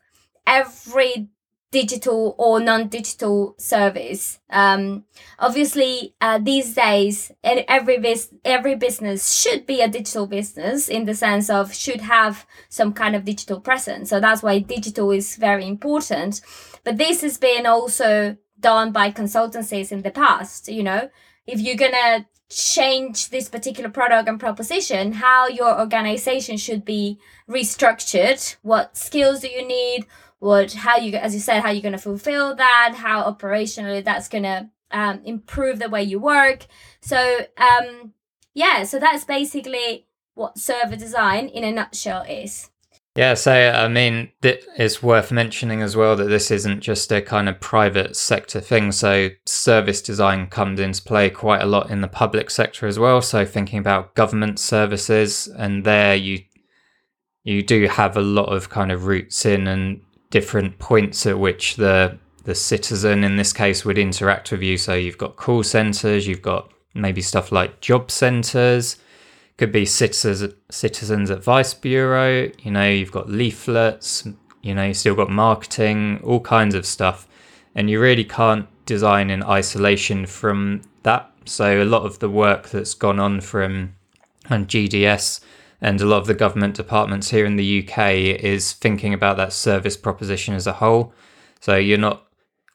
every 0.46 1.30
digital 1.72 2.36
or 2.38 2.60
non-digital 2.60 3.56
service. 3.58 4.40
Um, 4.50 5.06
obviously, 5.40 6.14
uh, 6.20 6.38
these 6.38 6.76
days, 6.76 7.32
every 7.44 8.16
every 8.44 8.76
business 8.76 9.32
should 9.32 9.66
be 9.66 9.82
a 9.82 9.88
digital 9.88 10.28
business 10.28 10.90
in 10.90 11.06
the 11.06 11.16
sense 11.16 11.50
of 11.50 11.74
should 11.74 12.02
have 12.02 12.46
some 12.70 12.94
kind 12.94 13.16
of 13.16 13.24
digital 13.24 13.62
presence. 13.62 14.10
So 14.10 14.20
that's 14.20 14.44
why 14.44 14.60
digital 14.60 15.12
is 15.12 15.38
very 15.38 15.66
important. 15.66 16.42
But 16.84 16.98
this 16.98 17.22
has 17.22 17.38
been 17.38 17.66
also 17.66 18.36
done 18.60 18.92
by 18.92 19.12
consultancies 19.12 19.92
in 19.92 20.02
the 20.02 20.12
past. 20.12 20.68
You 20.68 20.84
know, 20.84 21.10
if 21.48 21.60
you're 21.60 21.76
gonna 21.76 22.28
change 22.50 23.30
this 23.30 23.48
particular 23.48 23.90
product 23.90 24.28
and 24.28 24.40
proposition, 24.40 25.14
how 25.14 25.48
your 25.48 25.80
organization 25.80 26.58
should 26.58 26.84
be 26.84 27.18
restructured, 27.50 28.58
what 28.62 28.98
skills 28.98 29.40
do 29.40 29.48
you 29.48 29.66
need, 29.66 30.06
what 30.42 30.74
how 30.74 30.98
you 30.98 31.16
as 31.18 31.36
you 31.36 31.40
said 31.40 31.62
how 31.62 31.70
you're 31.70 31.84
going 31.84 31.92
to 31.92 32.00
fulfill 32.00 32.56
that 32.56 32.96
how 32.96 33.32
operationally 33.32 34.04
that's 34.04 34.28
going 34.28 34.44
to 34.44 34.68
um, 34.90 35.22
improve 35.24 35.80
the 35.80 35.88
way 35.88 36.04
you 36.04 36.20
work. 36.20 36.66
So 37.00 37.46
um 37.58 38.14
yeah 38.54 38.84
so 38.84 39.00
that's 39.00 39.24
basically 39.24 40.08
what 40.34 40.58
server 40.58 40.96
design 40.96 41.48
in 41.48 41.64
a 41.64 41.72
nutshell 41.72 42.24
is. 42.24 42.72
Yeah 43.16 43.36
so 43.36 43.54
i 43.54 43.88
mean 43.88 44.32
it's 44.42 45.04
worth 45.04 45.32
mentioning 45.32 45.84
as 45.84 45.96
well 45.96 46.16
that 46.16 46.30
this 46.30 46.50
isn't 46.50 46.82
just 46.82 47.12
a 47.12 47.22
kind 47.22 47.48
of 47.48 47.60
private 47.60 48.16
sector 48.16 48.60
thing. 48.60 48.92
So 48.92 49.30
service 49.46 50.02
design 50.02 50.48
comes 50.48 50.80
into 50.80 51.04
play 51.04 51.30
quite 51.30 51.62
a 51.62 51.68
lot 51.68 51.92
in 51.92 52.02
the 52.02 52.08
public 52.08 52.50
sector 52.50 52.88
as 52.88 52.98
well. 52.98 53.22
So 53.22 53.46
thinking 53.46 53.78
about 53.78 54.16
government 54.16 54.58
services 54.58 55.48
and 55.48 55.84
there 55.84 56.16
you 56.16 56.40
you 57.44 57.62
do 57.62 57.88
have 57.88 58.18
a 58.18 58.22
lot 58.22 58.52
of 58.52 58.70
kind 58.70 58.92
of 58.92 59.06
roots 59.06 59.46
in 59.46 59.68
and 59.68 60.02
different 60.32 60.80
points 60.80 61.26
at 61.28 61.38
which 61.38 61.76
the 61.76 62.18
the 62.44 62.56
citizen 62.56 63.24
in 63.24 63.36
this 63.36 63.54
case 63.54 63.86
would 63.86 64.00
interact 64.00 64.52
with 64.52 64.64
you. 64.64 64.76
So 64.76 64.96
you've 64.96 65.20
got 65.20 65.36
call 65.36 65.62
centers, 65.62 66.26
you've 66.26 66.42
got 66.42 66.72
maybe 66.96 67.22
stuff 67.22 67.52
like 67.52 67.82
job 67.82 68.10
centers, 68.10 68.98
could 69.58 69.72
be 69.72 69.86
citizens 69.86 70.56
citizens 70.72 71.30
advice 71.30 71.76
bureau. 71.76 72.50
You 72.64 72.72
know, 72.72 72.90
you've 72.90 73.12
got 73.12 73.30
leaflets. 73.30 74.28
You 74.64 74.76
know, 74.76 74.86
you 74.86 74.94
still 74.94 75.16
got 75.16 75.30
marketing, 75.30 76.20
all 76.24 76.40
kinds 76.40 76.76
of 76.76 76.86
stuff, 76.86 77.28
and 77.76 77.90
you 77.90 78.00
really 78.00 78.24
can't 78.24 78.68
design 78.86 79.30
in 79.30 79.44
isolation 79.44 80.26
from 80.26 80.82
that. 81.04 81.32
So 81.46 81.82
a 81.82 81.86
lot 81.86 82.04
of 82.04 82.20
the 82.20 82.30
work 82.30 82.70
that's 82.70 82.94
gone 82.94 83.20
on 83.20 83.42
from 83.42 83.96
and 84.50 84.68
GDS 84.68 85.42
and 85.82 86.00
a 86.00 86.06
lot 86.06 86.20
of 86.20 86.28
the 86.28 86.34
government 86.34 86.76
departments 86.76 87.30
here 87.30 87.46
in 87.46 87.56
the 87.56 87.84
UK 87.84 88.14
is 88.40 88.74
thinking 88.74 89.14
about 89.14 89.38
that 89.38 89.52
service 89.52 89.98
proposition 89.98 90.54
as 90.54 90.68
a 90.68 90.74
whole. 90.74 91.14
So 91.60 91.76
you're 91.76 91.98
not, 91.98 92.28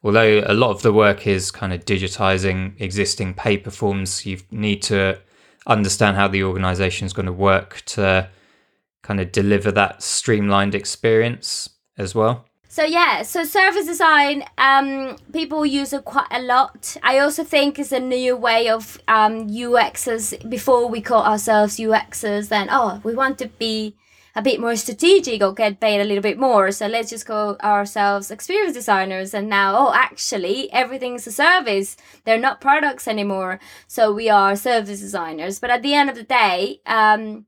although 0.03 0.43
a 0.45 0.55
lot 0.55 0.71
of 0.71 0.83
the 0.83 0.93
work 0.93 1.27
is 1.27 1.51
kind 1.51 1.73
of 1.73 1.85
digitizing 1.85 2.75
existing 2.81 3.35
paper 3.35 3.71
forms, 3.71 4.27
you 4.27 4.41
need 4.51 4.83
to 4.83 5.21
understand 5.67 6.17
how 6.17 6.29
the 6.29 6.43
organization 6.43 7.07
is 7.07 7.13
going 7.13 7.27
to 7.27 7.33
work 7.33 7.83
to 7.87 8.29
kind 9.03 9.21
of 9.21 9.31
deliver 9.31 9.71
that 9.71 10.03
streamlined 10.03 10.75
experience 10.75 11.69
as 11.97 12.15
well. 12.15 12.45
So 12.69 12.85
yeah, 12.85 13.23
so 13.23 13.45
service 13.45 13.87
design, 13.87 14.45
um, 14.59 15.17
people 15.33 15.65
use 15.65 15.93
it 15.93 16.05
quite 16.05 16.27
a 16.31 16.43
lot. 16.43 16.97
I 17.03 17.19
also 17.21 17.45
think 17.45 17.79
it's 17.79 17.93
a 17.93 18.01
new 18.01 18.37
way 18.37 18.69
of 18.69 19.01
um, 19.09 19.49
UXers. 19.49 20.49
Before 20.49 20.89
we 20.89 21.01
call 21.01 21.23
ourselves 21.23 21.77
UXers, 21.77 22.49
then 22.49 22.69
oh, 22.71 23.01
we 23.05 23.15
want 23.15 23.39
to 23.39 23.49
be 23.49 23.95
a 24.35 24.43
bit 24.43 24.61
more 24.61 24.77
strategic 24.77 25.43
or 25.43 25.55
get 25.55 25.81
paid 25.81 26.01
a 26.01 26.05
little 26.05 26.23
bit 26.23 26.39
more. 26.39 26.71
So 26.71 26.87
let's 26.87 27.09
just 27.09 27.25
call 27.25 27.57
ourselves 27.63 28.31
experience 28.31 28.75
designers. 28.75 29.33
And 29.33 29.49
now, 29.49 29.75
oh, 29.75 29.95
actually, 29.95 30.71
everything's 30.73 31.27
a 31.27 31.33
service. 31.33 31.97
They're 32.25 32.39
not 32.39 32.61
products 32.61 33.09
anymore. 33.09 33.59
So 33.87 34.13
we 34.13 34.29
are 34.29 34.55
service 34.55 35.01
designers. 35.01 35.59
But 35.59 35.71
at 35.71 35.83
the 35.83 35.95
end 35.95 36.11
of 36.11 36.17
the 36.17 36.23
day, 36.23 36.83
um, 36.85 37.47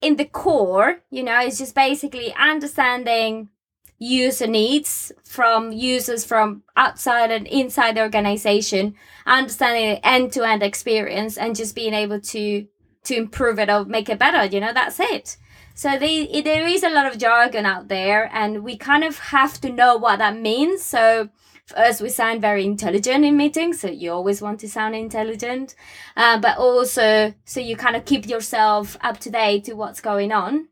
in 0.00 0.16
the 0.16 0.24
core, 0.24 1.02
you 1.10 1.22
know, 1.22 1.38
it's 1.40 1.58
just 1.58 1.74
basically 1.74 2.34
understanding 2.34 3.50
user 3.98 4.46
needs 4.46 5.12
from 5.24 5.72
users 5.72 6.24
from 6.24 6.62
outside 6.76 7.30
and 7.30 7.46
inside 7.46 7.96
the 7.96 8.02
organization, 8.02 8.94
understanding 9.26 9.90
the 9.90 10.06
end-to-end 10.06 10.62
experience 10.62 11.38
and 11.38 11.56
just 11.56 11.74
being 11.74 11.94
able 11.94 12.20
to 12.20 12.66
to 13.04 13.14
improve 13.14 13.58
it 13.58 13.70
or 13.70 13.84
make 13.84 14.08
it 14.08 14.18
better. 14.18 14.44
You 14.44 14.60
know, 14.60 14.72
that's 14.72 14.98
it. 14.98 15.36
So 15.74 15.98
they, 15.98 16.40
there 16.40 16.66
is 16.66 16.82
a 16.82 16.90
lot 16.90 17.06
of 17.06 17.18
jargon 17.18 17.66
out 17.66 17.88
there, 17.88 18.30
and 18.32 18.64
we 18.64 18.76
kind 18.76 19.04
of 19.04 19.18
have 19.18 19.60
to 19.60 19.70
know 19.70 19.96
what 19.96 20.18
that 20.18 20.36
means. 20.36 20.82
So 20.82 21.28
us, 21.76 22.00
we 22.00 22.08
sound 22.08 22.40
very 22.40 22.64
intelligent 22.64 23.24
in 23.24 23.36
meetings, 23.36 23.80
so 23.80 23.88
you 23.88 24.12
always 24.12 24.40
want 24.40 24.60
to 24.60 24.68
sound 24.68 24.94
intelligent, 24.94 25.74
uh, 26.16 26.40
but 26.40 26.58
also 26.58 27.34
so 27.44 27.60
you 27.60 27.76
kind 27.76 27.96
of 27.96 28.04
keep 28.04 28.26
yourself 28.26 28.96
up 29.02 29.18
to 29.20 29.30
date 29.30 29.64
to 29.64 29.74
what's 29.74 30.00
going 30.00 30.32
on. 30.32 30.68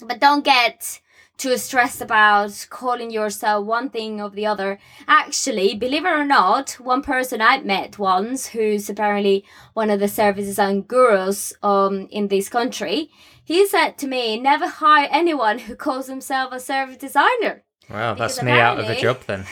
But 0.00 0.20
don't 0.20 0.44
get 0.44 1.00
too 1.40 1.56
stressed 1.56 2.02
about 2.02 2.66
calling 2.68 3.10
yourself 3.10 3.64
one 3.64 3.88
thing 3.88 4.20
or 4.20 4.28
the 4.28 4.44
other. 4.44 4.78
Actually, 5.08 5.74
believe 5.74 6.04
it 6.04 6.08
or 6.08 6.24
not, 6.24 6.72
one 6.72 7.00
person 7.00 7.40
I 7.40 7.60
met 7.62 7.98
once, 7.98 8.48
who's 8.48 8.90
apparently 8.90 9.46
one 9.72 9.88
of 9.88 10.00
the 10.00 10.08
service 10.08 10.44
design 10.44 10.82
gurus 10.82 11.54
um, 11.62 12.08
in 12.10 12.28
this 12.28 12.50
country, 12.50 13.10
he 13.42 13.66
said 13.66 13.96
to 13.98 14.06
me, 14.06 14.38
never 14.38 14.68
hire 14.68 15.08
anyone 15.10 15.60
who 15.60 15.74
calls 15.74 16.08
himself 16.08 16.52
a 16.52 16.60
service 16.60 16.98
designer. 16.98 17.64
Wow, 17.88 18.14
that's 18.14 18.42
me 18.42 18.52
out 18.52 18.78
of 18.78 18.90
a 18.90 19.00
job 19.00 19.20
then. 19.26 19.46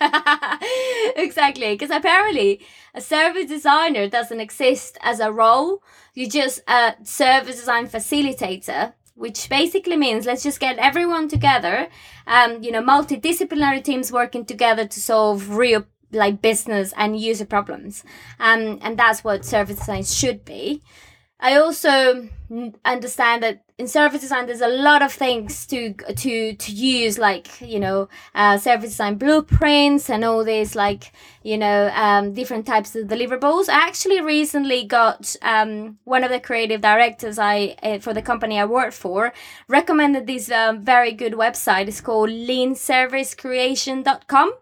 exactly, 1.16 1.74
because 1.74 1.90
apparently 1.90 2.60
a 2.94 3.02
service 3.02 3.46
designer 3.46 4.08
doesn't 4.08 4.40
exist 4.40 4.96
as 5.02 5.20
a 5.20 5.30
role. 5.30 5.82
You're 6.14 6.30
just 6.30 6.62
a 6.66 6.94
service 7.02 7.56
design 7.56 7.86
facilitator 7.86 8.94
which 9.18 9.48
basically 9.48 9.96
means 9.96 10.26
let's 10.26 10.44
just 10.44 10.60
get 10.60 10.78
everyone 10.78 11.28
together, 11.28 11.88
um, 12.26 12.62
you 12.62 12.70
know, 12.70 12.82
multidisciplinary 12.82 13.82
teams 13.82 14.12
working 14.12 14.44
together 14.44 14.86
to 14.86 15.00
solve 15.00 15.50
real 15.50 15.84
like 16.12 16.40
business 16.40 16.94
and 16.96 17.20
user 17.20 17.44
problems. 17.44 18.04
Um, 18.38 18.78
and 18.80 18.98
that's 18.98 19.24
what 19.24 19.44
service 19.44 19.80
design 19.80 20.04
should 20.04 20.44
be. 20.44 20.82
I 21.40 21.56
also 21.56 22.28
understand 22.84 23.42
that 23.42 23.64
in 23.78 23.86
service 23.86 24.20
design 24.20 24.46
there's 24.46 24.60
a 24.60 24.68
lot 24.68 25.02
of 25.02 25.12
things 25.12 25.64
to 25.66 25.94
to 25.94 26.52
to 26.54 26.72
use 26.72 27.16
like 27.16 27.60
you 27.60 27.78
know 27.78 28.08
uh, 28.34 28.58
service 28.58 28.90
design 28.90 29.14
blueprints 29.14 30.10
and 30.10 30.24
all 30.24 30.42
these 30.44 30.74
like 30.74 31.12
you 31.44 31.56
know 31.56 31.88
um, 31.94 32.34
different 32.34 32.66
types 32.66 32.96
of 32.96 33.06
deliverables. 33.06 33.68
I 33.68 33.86
actually 33.86 34.20
recently 34.20 34.82
got 34.84 35.36
um, 35.42 35.98
one 36.04 36.24
of 36.24 36.30
the 36.30 36.40
creative 36.40 36.80
directors 36.80 37.38
I 37.38 37.76
uh, 37.82 38.00
for 38.00 38.12
the 38.12 38.22
company 38.22 38.58
I 38.58 38.64
work 38.64 38.92
for 38.92 39.32
recommended 39.68 40.26
this 40.26 40.50
um, 40.50 40.84
very 40.84 41.12
good 41.12 41.34
website. 41.34 41.86
It's 41.86 42.00
called 42.00 42.30
leanservicecreation.com 42.30 44.54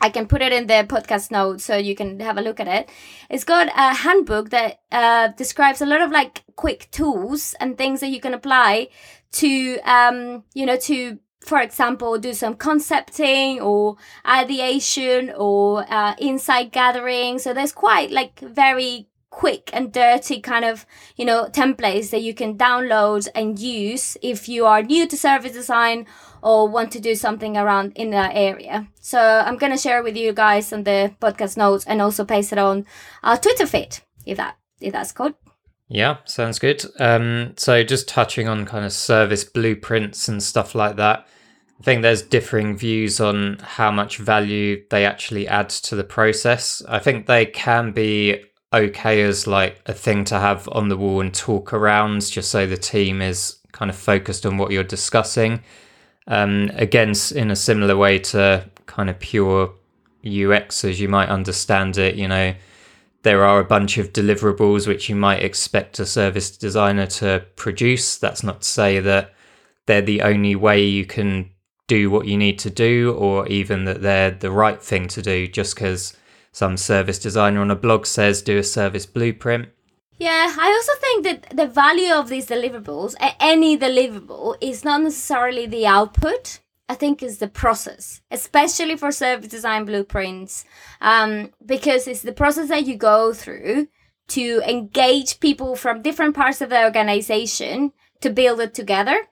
I 0.00 0.10
can 0.10 0.26
put 0.28 0.42
it 0.42 0.52
in 0.52 0.66
the 0.66 0.86
podcast 0.88 1.30
notes 1.30 1.64
so 1.64 1.76
you 1.76 1.94
can 1.94 2.20
have 2.20 2.38
a 2.38 2.42
look 2.42 2.60
at 2.60 2.68
it. 2.68 2.88
It's 3.28 3.44
got 3.44 3.68
a 3.68 3.94
handbook 3.94 4.50
that 4.50 4.80
uh, 4.92 5.28
describes 5.28 5.80
a 5.80 5.86
lot 5.86 6.00
of 6.00 6.10
like 6.10 6.44
quick 6.56 6.88
tools 6.90 7.54
and 7.60 7.76
things 7.76 8.00
that 8.00 8.10
you 8.10 8.20
can 8.20 8.34
apply 8.34 8.88
to, 9.32 9.78
um, 9.80 10.44
you 10.54 10.66
know, 10.66 10.76
to, 10.76 11.18
for 11.40 11.60
example, 11.60 12.18
do 12.18 12.32
some 12.32 12.54
concepting 12.54 13.60
or 13.60 13.96
ideation 14.26 15.32
or 15.36 15.84
uh, 15.92 16.14
insight 16.18 16.70
gathering. 16.70 17.38
So 17.38 17.52
there's 17.52 17.72
quite 17.72 18.10
like 18.10 18.38
very 18.40 19.08
quick 19.30 19.70
and 19.72 19.92
dirty 19.92 20.40
kind 20.40 20.64
of 20.64 20.86
you 21.16 21.24
know 21.24 21.48
templates 21.52 22.10
that 22.10 22.22
you 22.22 22.34
can 22.34 22.56
download 22.56 23.28
and 23.34 23.58
use 23.58 24.16
if 24.22 24.48
you 24.48 24.66
are 24.66 24.82
new 24.82 25.06
to 25.06 25.16
service 25.16 25.52
design 25.52 26.06
or 26.42 26.68
want 26.68 26.92
to 26.92 27.00
do 27.00 27.14
something 27.14 27.56
around 27.56 27.92
in 27.96 28.10
that 28.10 28.32
area. 28.34 28.86
So 29.00 29.20
I'm 29.20 29.56
going 29.56 29.72
to 29.72 29.78
share 29.78 30.02
with 30.02 30.16
you 30.16 30.32
guys 30.32 30.72
on 30.72 30.84
the 30.84 31.12
podcast 31.20 31.56
notes 31.56 31.84
and 31.84 32.00
also 32.00 32.24
paste 32.24 32.52
it 32.52 32.58
on 32.58 32.86
our 33.22 33.36
Twitter 33.36 33.66
feed 33.66 33.98
if 34.24 34.36
that 34.36 34.56
if 34.80 34.92
that's 34.92 35.12
good. 35.12 35.34
Yeah, 35.88 36.18
sounds 36.26 36.58
good. 36.58 36.84
Um, 36.98 37.54
so 37.56 37.82
just 37.82 38.08
touching 38.08 38.46
on 38.46 38.66
kind 38.66 38.84
of 38.84 38.92
service 38.92 39.44
blueprints 39.44 40.28
and 40.28 40.42
stuff 40.42 40.74
like 40.74 40.96
that. 40.96 41.26
I 41.80 41.82
think 41.82 42.02
there's 42.02 42.22
differing 42.22 42.76
views 42.76 43.20
on 43.20 43.58
how 43.62 43.90
much 43.90 44.18
value 44.18 44.84
they 44.90 45.06
actually 45.06 45.46
add 45.46 45.70
to 45.70 45.94
the 45.94 46.04
process. 46.04 46.82
I 46.88 46.98
think 46.98 47.26
they 47.26 47.46
can 47.46 47.92
be 47.92 48.42
okay 48.72 49.22
as 49.22 49.46
like 49.46 49.80
a 49.86 49.92
thing 49.92 50.24
to 50.24 50.38
have 50.38 50.68
on 50.72 50.88
the 50.88 50.96
wall 50.96 51.20
and 51.20 51.32
talk 51.32 51.72
around 51.72 52.30
just 52.30 52.50
so 52.50 52.66
the 52.66 52.76
team 52.76 53.22
is 53.22 53.58
kind 53.72 53.90
of 53.90 53.96
focused 53.96 54.44
on 54.44 54.58
what 54.58 54.70
you're 54.70 54.84
discussing. 54.84 55.62
Um, 56.26 56.70
again, 56.74 57.14
in 57.34 57.50
a 57.50 57.56
similar 57.56 57.96
way 57.96 58.18
to 58.18 58.68
kind 58.86 59.08
of 59.08 59.18
pure 59.18 59.72
UX 60.26 60.84
as 60.84 61.00
you 61.00 61.08
might 61.08 61.28
understand 61.28 61.96
it, 61.96 62.16
you 62.16 62.28
know, 62.28 62.54
there 63.22 63.44
are 63.44 63.60
a 63.60 63.64
bunch 63.64 63.98
of 63.98 64.12
deliverables 64.12 64.86
which 64.86 65.08
you 65.08 65.16
might 65.16 65.42
expect 65.42 65.98
a 65.98 66.06
service 66.06 66.56
designer 66.56 67.06
to 67.06 67.44
produce. 67.56 68.18
That's 68.18 68.42
not 68.42 68.62
to 68.62 68.68
say 68.68 69.00
that 69.00 69.34
they're 69.86 70.02
the 70.02 70.22
only 70.22 70.54
way 70.54 70.84
you 70.84 71.04
can 71.06 71.50
do 71.88 72.10
what 72.10 72.26
you 72.26 72.36
need 72.36 72.58
to 72.60 72.70
do, 72.70 73.14
or 73.18 73.46
even 73.48 73.84
that 73.86 74.02
they're 74.02 74.30
the 74.30 74.50
right 74.50 74.80
thing 74.82 75.08
to 75.08 75.22
do, 75.22 75.48
just 75.48 75.74
because 75.74 76.14
some 76.52 76.76
service 76.76 77.18
designer 77.18 77.60
on 77.60 77.70
a 77.70 77.76
blog 77.76 78.06
says 78.06 78.42
do 78.42 78.58
a 78.58 78.62
service 78.62 79.06
blueprint. 79.06 79.68
Yeah, 80.18 80.54
I 80.58 80.72
also 80.72 81.00
think 81.00 81.24
that 81.24 81.56
the 81.56 81.66
value 81.66 82.12
of 82.12 82.28
these 82.28 82.46
deliverables, 82.46 83.14
any 83.38 83.78
deliverable, 83.78 84.56
is 84.60 84.84
not 84.84 85.02
necessarily 85.02 85.66
the 85.66 85.86
output. 85.86 86.60
I 86.90 86.94
think 86.94 87.22
is 87.22 87.36
the 87.36 87.48
process, 87.48 88.22
especially 88.30 88.96
for 88.96 89.12
service 89.12 89.48
design 89.48 89.84
blueprints, 89.84 90.64
um, 91.02 91.52
because 91.64 92.08
it's 92.08 92.22
the 92.22 92.32
process 92.32 92.70
that 92.70 92.86
you 92.86 92.96
go 92.96 93.34
through 93.34 93.88
to 94.28 94.62
engage 94.66 95.38
people 95.38 95.76
from 95.76 96.00
different 96.00 96.34
parts 96.34 96.62
of 96.62 96.70
the 96.70 96.82
organization 96.82 97.92
to 98.22 98.30
build 98.30 98.60
it 98.60 98.72
together 98.72 99.28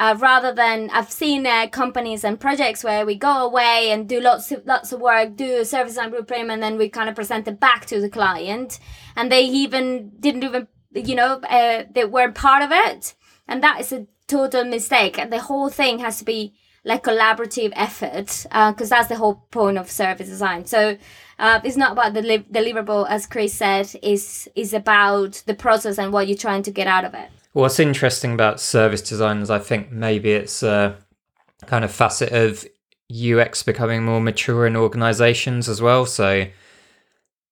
uh, 0.00 0.16
rather 0.18 0.50
than 0.54 0.88
I've 0.90 1.10
seen 1.10 1.46
uh, 1.46 1.66
companies 1.68 2.24
and 2.24 2.40
projects 2.40 2.82
where 2.82 3.04
we 3.04 3.16
go 3.16 3.44
away 3.44 3.90
and 3.90 4.08
do 4.08 4.18
lots 4.18 4.50
of 4.50 4.64
lots 4.64 4.92
of 4.92 5.00
work, 5.00 5.36
do 5.36 5.58
a 5.58 5.64
service 5.66 5.92
design 5.92 6.08
blueprint, 6.10 6.50
and 6.50 6.62
then 6.62 6.78
we 6.78 6.88
kind 6.88 7.10
of 7.10 7.14
present 7.14 7.46
it 7.46 7.60
back 7.60 7.84
to 7.86 8.00
the 8.00 8.08
client, 8.08 8.80
and 9.14 9.30
they 9.30 9.42
even 9.42 10.12
didn't 10.18 10.42
even 10.42 10.68
you 10.94 11.14
know 11.14 11.34
uh, 11.50 11.84
they 11.92 12.06
weren't 12.06 12.34
part 12.34 12.62
of 12.62 12.70
it, 12.72 13.14
and 13.46 13.62
that 13.62 13.78
is 13.78 13.92
a 13.92 14.06
total 14.26 14.64
mistake. 14.64 15.18
And 15.18 15.30
the 15.30 15.40
whole 15.40 15.68
thing 15.68 15.98
has 15.98 16.18
to 16.20 16.24
be 16.24 16.54
like 16.82 17.04
collaborative 17.04 17.72
effort 17.76 18.46
because 18.48 18.90
uh, 18.90 18.96
that's 18.96 19.08
the 19.08 19.16
whole 19.16 19.46
point 19.50 19.76
of 19.76 19.90
service 19.90 20.28
design. 20.28 20.64
So. 20.64 20.96
Uh, 21.40 21.58
it's 21.64 21.76
not 21.76 21.92
about 21.92 22.12
the 22.12 22.20
li- 22.20 22.46
deliverable, 22.52 23.08
as 23.08 23.26
Chris 23.26 23.54
said. 23.54 23.90
is 24.02 24.48
is 24.54 24.74
about 24.74 25.42
the 25.46 25.54
process 25.54 25.98
and 25.98 26.12
what 26.12 26.28
you're 26.28 26.36
trying 26.36 26.62
to 26.62 26.70
get 26.70 26.86
out 26.86 27.04
of 27.04 27.14
it. 27.14 27.28
What's 27.54 27.80
interesting 27.80 28.34
about 28.34 28.60
service 28.60 29.00
design 29.00 29.38
is 29.38 29.50
I 29.50 29.58
think 29.58 29.90
maybe 29.90 30.32
it's 30.32 30.62
a 30.62 30.98
kind 31.66 31.82
of 31.84 31.90
facet 31.90 32.30
of 32.32 32.66
UX 33.10 33.62
becoming 33.62 34.04
more 34.04 34.20
mature 34.20 34.66
in 34.66 34.76
organizations 34.76 35.68
as 35.68 35.80
well. 35.80 36.04
So 36.04 36.46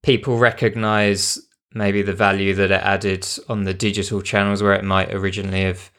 people 0.03 0.37
recognize 0.39 1.39
maybe 1.73 2.03
the 2.03 2.13
value 2.13 2.55
that 2.55 2.71
it 2.71 2.83
added 2.83 3.27
on 3.49 3.65
the 3.65 3.75
digital 3.75 4.21
channels 4.21 4.63
where 4.63 4.75
it 4.75 4.85
might 4.85 5.13
originally 5.13 5.63
have 5.63 5.91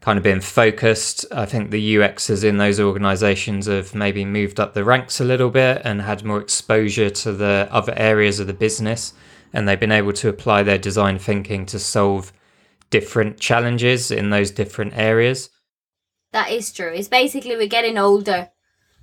kind 0.00 0.16
of 0.16 0.22
been 0.22 0.40
focused. 0.40 1.26
I 1.30 1.46
think 1.46 1.70
the 1.70 1.96
UXs 1.96 2.42
in 2.42 2.56
those 2.56 2.80
organizations 2.80 3.66
have 3.66 3.94
maybe 3.94 4.24
moved 4.24 4.58
up 4.58 4.74
the 4.74 4.84
ranks 4.84 5.20
a 5.20 5.24
little 5.24 5.50
bit 5.50 5.82
and 5.84 6.02
had 6.02 6.24
more 6.24 6.40
exposure 6.40 7.10
to 7.10 7.32
the 7.32 7.68
other 7.70 7.92
areas 7.96 8.40
of 8.40 8.46
the 8.46 8.54
business. 8.54 9.12
And 9.52 9.68
they've 9.68 9.78
been 9.78 9.92
able 9.92 10.12
to 10.14 10.28
apply 10.28 10.62
their 10.62 10.78
design 10.78 11.18
thinking 11.18 11.66
to 11.66 11.78
solve 11.78 12.32
different 12.88 13.38
challenges 13.38 14.10
in 14.10 14.30
those 14.30 14.50
different 14.50 14.94
areas. 14.96 15.50
That 16.32 16.50
is 16.50 16.72
true. 16.72 16.92
It's 16.94 17.08
basically 17.08 17.56
we're 17.56 17.66
getting 17.66 17.98
older 17.98 18.50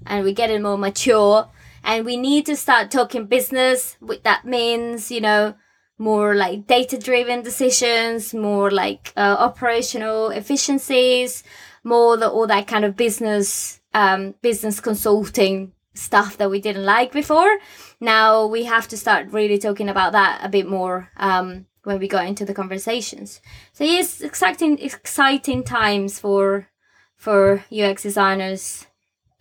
and 0.05 0.23
we're 0.23 0.33
getting 0.33 0.63
more 0.63 0.77
mature 0.77 1.49
and 1.83 2.05
we 2.05 2.17
need 2.17 2.45
to 2.47 2.55
start 2.55 2.89
talking 2.89 3.25
business. 3.27 3.97
That 4.23 4.45
means, 4.45 5.11
you 5.11 5.21
know, 5.21 5.55
more 5.97 6.35
like 6.35 6.67
data 6.67 6.97
driven 6.97 7.41
decisions, 7.41 8.33
more 8.33 8.69
like 8.69 9.11
uh, 9.17 9.35
operational 9.39 10.29
efficiencies, 10.29 11.43
more 11.83 12.17
the, 12.17 12.29
all 12.29 12.47
that 12.47 12.67
kind 12.67 12.85
of 12.85 12.95
business 12.95 13.79
um, 13.93 14.35
business 14.41 14.79
consulting 14.79 15.73
stuff 15.93 16.37
that 16.37 16.51
we 16.51 16.61
didn't 16.61 16.85
like 16.85 17.11
before. 17.11 17.57
Now 17.99 18.45
we 18.45 18.65
have 18.65 18.87
to 18.89 18.97
start 18.97 19.31
really 19.31 19.57
talking 19.57 19.89
about 19.89 20.11
that 20.11 20.41
a 20.43 20.49
bit 20.49 20.67
more 20.67 21.09
um, 21.17 21.65
when 21.83 21.99
we 21.99 22.07
got 22.07 22.27
into 22.27 22.45
the 22.45 22.53
conversations. 22.53 23.41
So 23.73 23.83
yes, 23.83 24.21
exciting 24.21 24.77
exciting 24.79 25.63
times 25.63 26.19
for 26.19 26.67
for 27.15 27.65
UX 27.71 28.03
designers. 28.03 28.85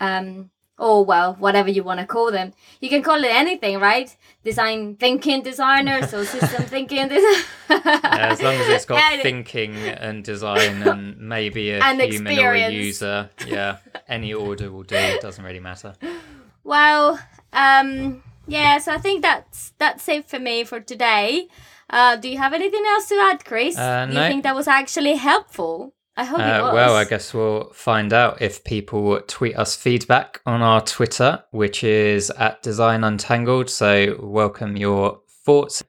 Um, 0.00 0.50
or 0.78 1.04
well, 1.04 1.34
whatever 1.34 1.70
you 1.70 1.82
want 1.82 2.00
to 2.00 2.06
call 2.06 2.30
them. 2.30 2.52
You 2.80 2.88
can 2.88 3.02
call 3.02 3.22
it 3.24 3.30
anything, 3.30 3.80
right? 3.80 4.14
Design 4.44 4.96
thinking 4.96 5.42
designers 5.42 6.12
or 6.14 6.24
system 6.24 6.64
thinking 6.64 7.08
design. 7.08 7.44
yeah, 7.70 7.90
as 8.30 8.42
long 8.42 8.54
as 8.54 8.68
it's 8.68 8.84
got 8.92 9.00
and 9.12 9.22
thinking 9.22 9.74
and 9.76 10.22
design 10.22 10.82
and 10.82 11.18
maybe 11.34 11.70
a 11.70 11.80
and 11.80 12.00
human 12.00 12.32
experience. 12.32 12.72
or 12.72 12.76
a 12.76 12.84
user. 12.84 13.30
Yeah, 13.46 13.78
any 14.08 14.34
order 14.34 14.70
will 14.70 14.82
do. 14.82 14.96
It 14.96 15.22
doesn't 15.22 15.44
really 15.44 15.60
matter. 15.60 15.94
Well, 16.64 17.18
um, 17.52 18.22
yeah. 18.46 18.78
So 18.78 18.92
I 18.92 18.98
think 18.98 19.22
that's 19.22 19.72
that's 19.78 20.08
it 20.08 20.28
for 20.28 20.38
me 20.38 20.64
for 20.64 20.80
today. 20.80 21.48
Uh, 21.88 22.16
do 22.16 22.28
you 22.28 22.36
have 22.36 22.52
anything 22.52 22.82
else 22.86 23.08
to 23.08 23.14
add, 23.14 23.44
Chris? 23.44 23.78
Uh, 23.78 24.06
no. 24.06 24.12
Do 24.12 24.18
you 24.20 24.26
think 24.26 24.42
that 24.42 24.56
was 24.56 24.66
actually 24.68 25.14
helpful? 25.14 25.94
I 26.18 26.24
hope 26.24 26.38
uh. 26.38 26.70
Well, 26.72 26.96
I 26.96 27.04
guess 27.04 27.34
we'll 27.34 27.70
find 27.72 28.12
out 28.12 28.40
if 28.40 28.64
people 28.64 29.20
tweet 29.26 29.56
us 29.56 29.76
feedback 29.76 30.40
on 30.46 30.62
our 30.62 30.80
Twitter, 30.80 31.44
which 31.50 31.84
is 31.84 32.30
at 32.30 32.62
Design 32.62 33.04
Untangled. 33.04 33.68
So 33.68 34.16
welcome 34.20 34.76
your 34.76 35.20
thoughts. 35.44 35.84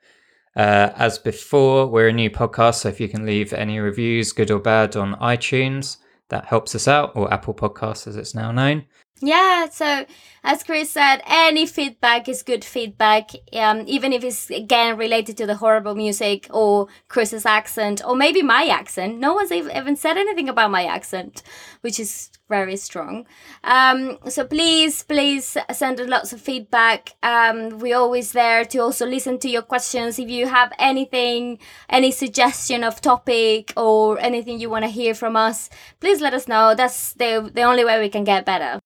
Uh, 0.56 0.92
as 0.96 1.18
before, 1.20 1.88
we're 1.88 2.10
a 2.10 2.14
new 2.14 2.30
podcast, 2.30 2.76
so 2.76 2.90
if 2.90 3.00
you 3.00 3.08
can 3.08 3.26
leave 3.26 3.54
any 3.54 3.80
reviews, 3.80 4.34
good 4.34 4.52
or 4.52 4.60
bad, 4.60 4.96
on 4.96 5.14
iTunes, 5.16 5.98
that 6.30 6.46
helps 6.46 6.76
us 6.76 6.88
out, 6.88 7.12
or 7.16 7.32
Apple 7.32 7.54
Podcasts 7.54 8.08
as 8.08 8.18
it's 8.18 8.36
now 8.36 8.52
known. 8.52 8.86
Yeah, 9.20 9.68
so 9.70 10.06
as 10.44 10.64
Chris 10.64 10.92
said, 10.92 11.22
any 11.26 11.66
feedback 11.66 12.30
is 12.30 12.44
good 12.44 12.64
feedback, 12.64 13.32
um, 13.54 13.84
even 13.88 14.14
if 14.14 14.24
it's 14.24 14.52
again 14.52 14.96
related 14.96 15.38
to 15.38 15.48
the 15.48 15.56
horrible 15.56 15.96
music 15.96 16.48
or 16.52 16.88
Chris's 17.08 17.46
accent 17.46 18.02
or 18.06 18.16
maybe 18.16 18.44
my 18.44 18.68
accent. 18.68 19.18
No 19.18 19.34
one's 19.34 19.52
even 19.52 19.96
said 19.96 20.18
anything 20.18 20.48
about 20.48 20.70
my 20.70 20.86
accent, 20.86 21.42
which 21.82 22.00
is 22.00 22.30
very 22.48 22.78
strong. 22.78 23.26
Um, 23.64 24.20
so 24.30 24.46
please, 24.46 25.02
please 25.02 25.58
send 25.74 26.00
us 26.00 26.08
lots 26.08 26.32
of 26.32 26.40
feedback. 26.40 27.16
Um, 27.24 27.80
we're 27.80 27.98
always 27.98 28.34
there 28.34 28.66
to 28.66 28.78
also 28.78 29.08
listen 29.08 29.40
to 29.40 29.50
your 29.50 29.64
questions. 29.64 30.20
If 30.20 30.30
you 30.30 30.46
have 30.46 30.72
anything, 30.78 31.58
any 31.90 32.12
suggestion 32.12 32.84
of 32.84 33.02
topic 33.02 33.74
or 33.76 34.20
anything 34.20 34.60
you 34.60 34.70
want 34.70 34.86
to 34.86 34.92
hear 34.92 35.16
from 35.16 35.36
us, 35.36 35.72
please 36.00 36.22
let 36.22 36.36
us 36.36 36.48
know. 36.48 36.76
That's 36.76 37.14
the 37.14 37.50
the 37.52 37.64
only 37.64 37.84
way 37.84 38.00
we 38.00 38.10
can 38.10 38.24
get 38.24 38.46
better. 38.46 38.80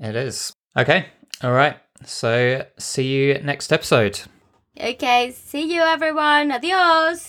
It 0.00 0.16
is. 0.16 0.52
Okay. 0.76 1.06
All 1.42 1.52
right. 1.52 1.76
So 2.04 2.64
see 2.78 3.06
you 3.06 3.34
next 3.42 3.72
episode. 3.72 4.20
Okay. 4.80 5.32
See 5.32 5.74
you, 5.74 5.82
everyone. 5.82 6.52
Adios. 6.52 7.28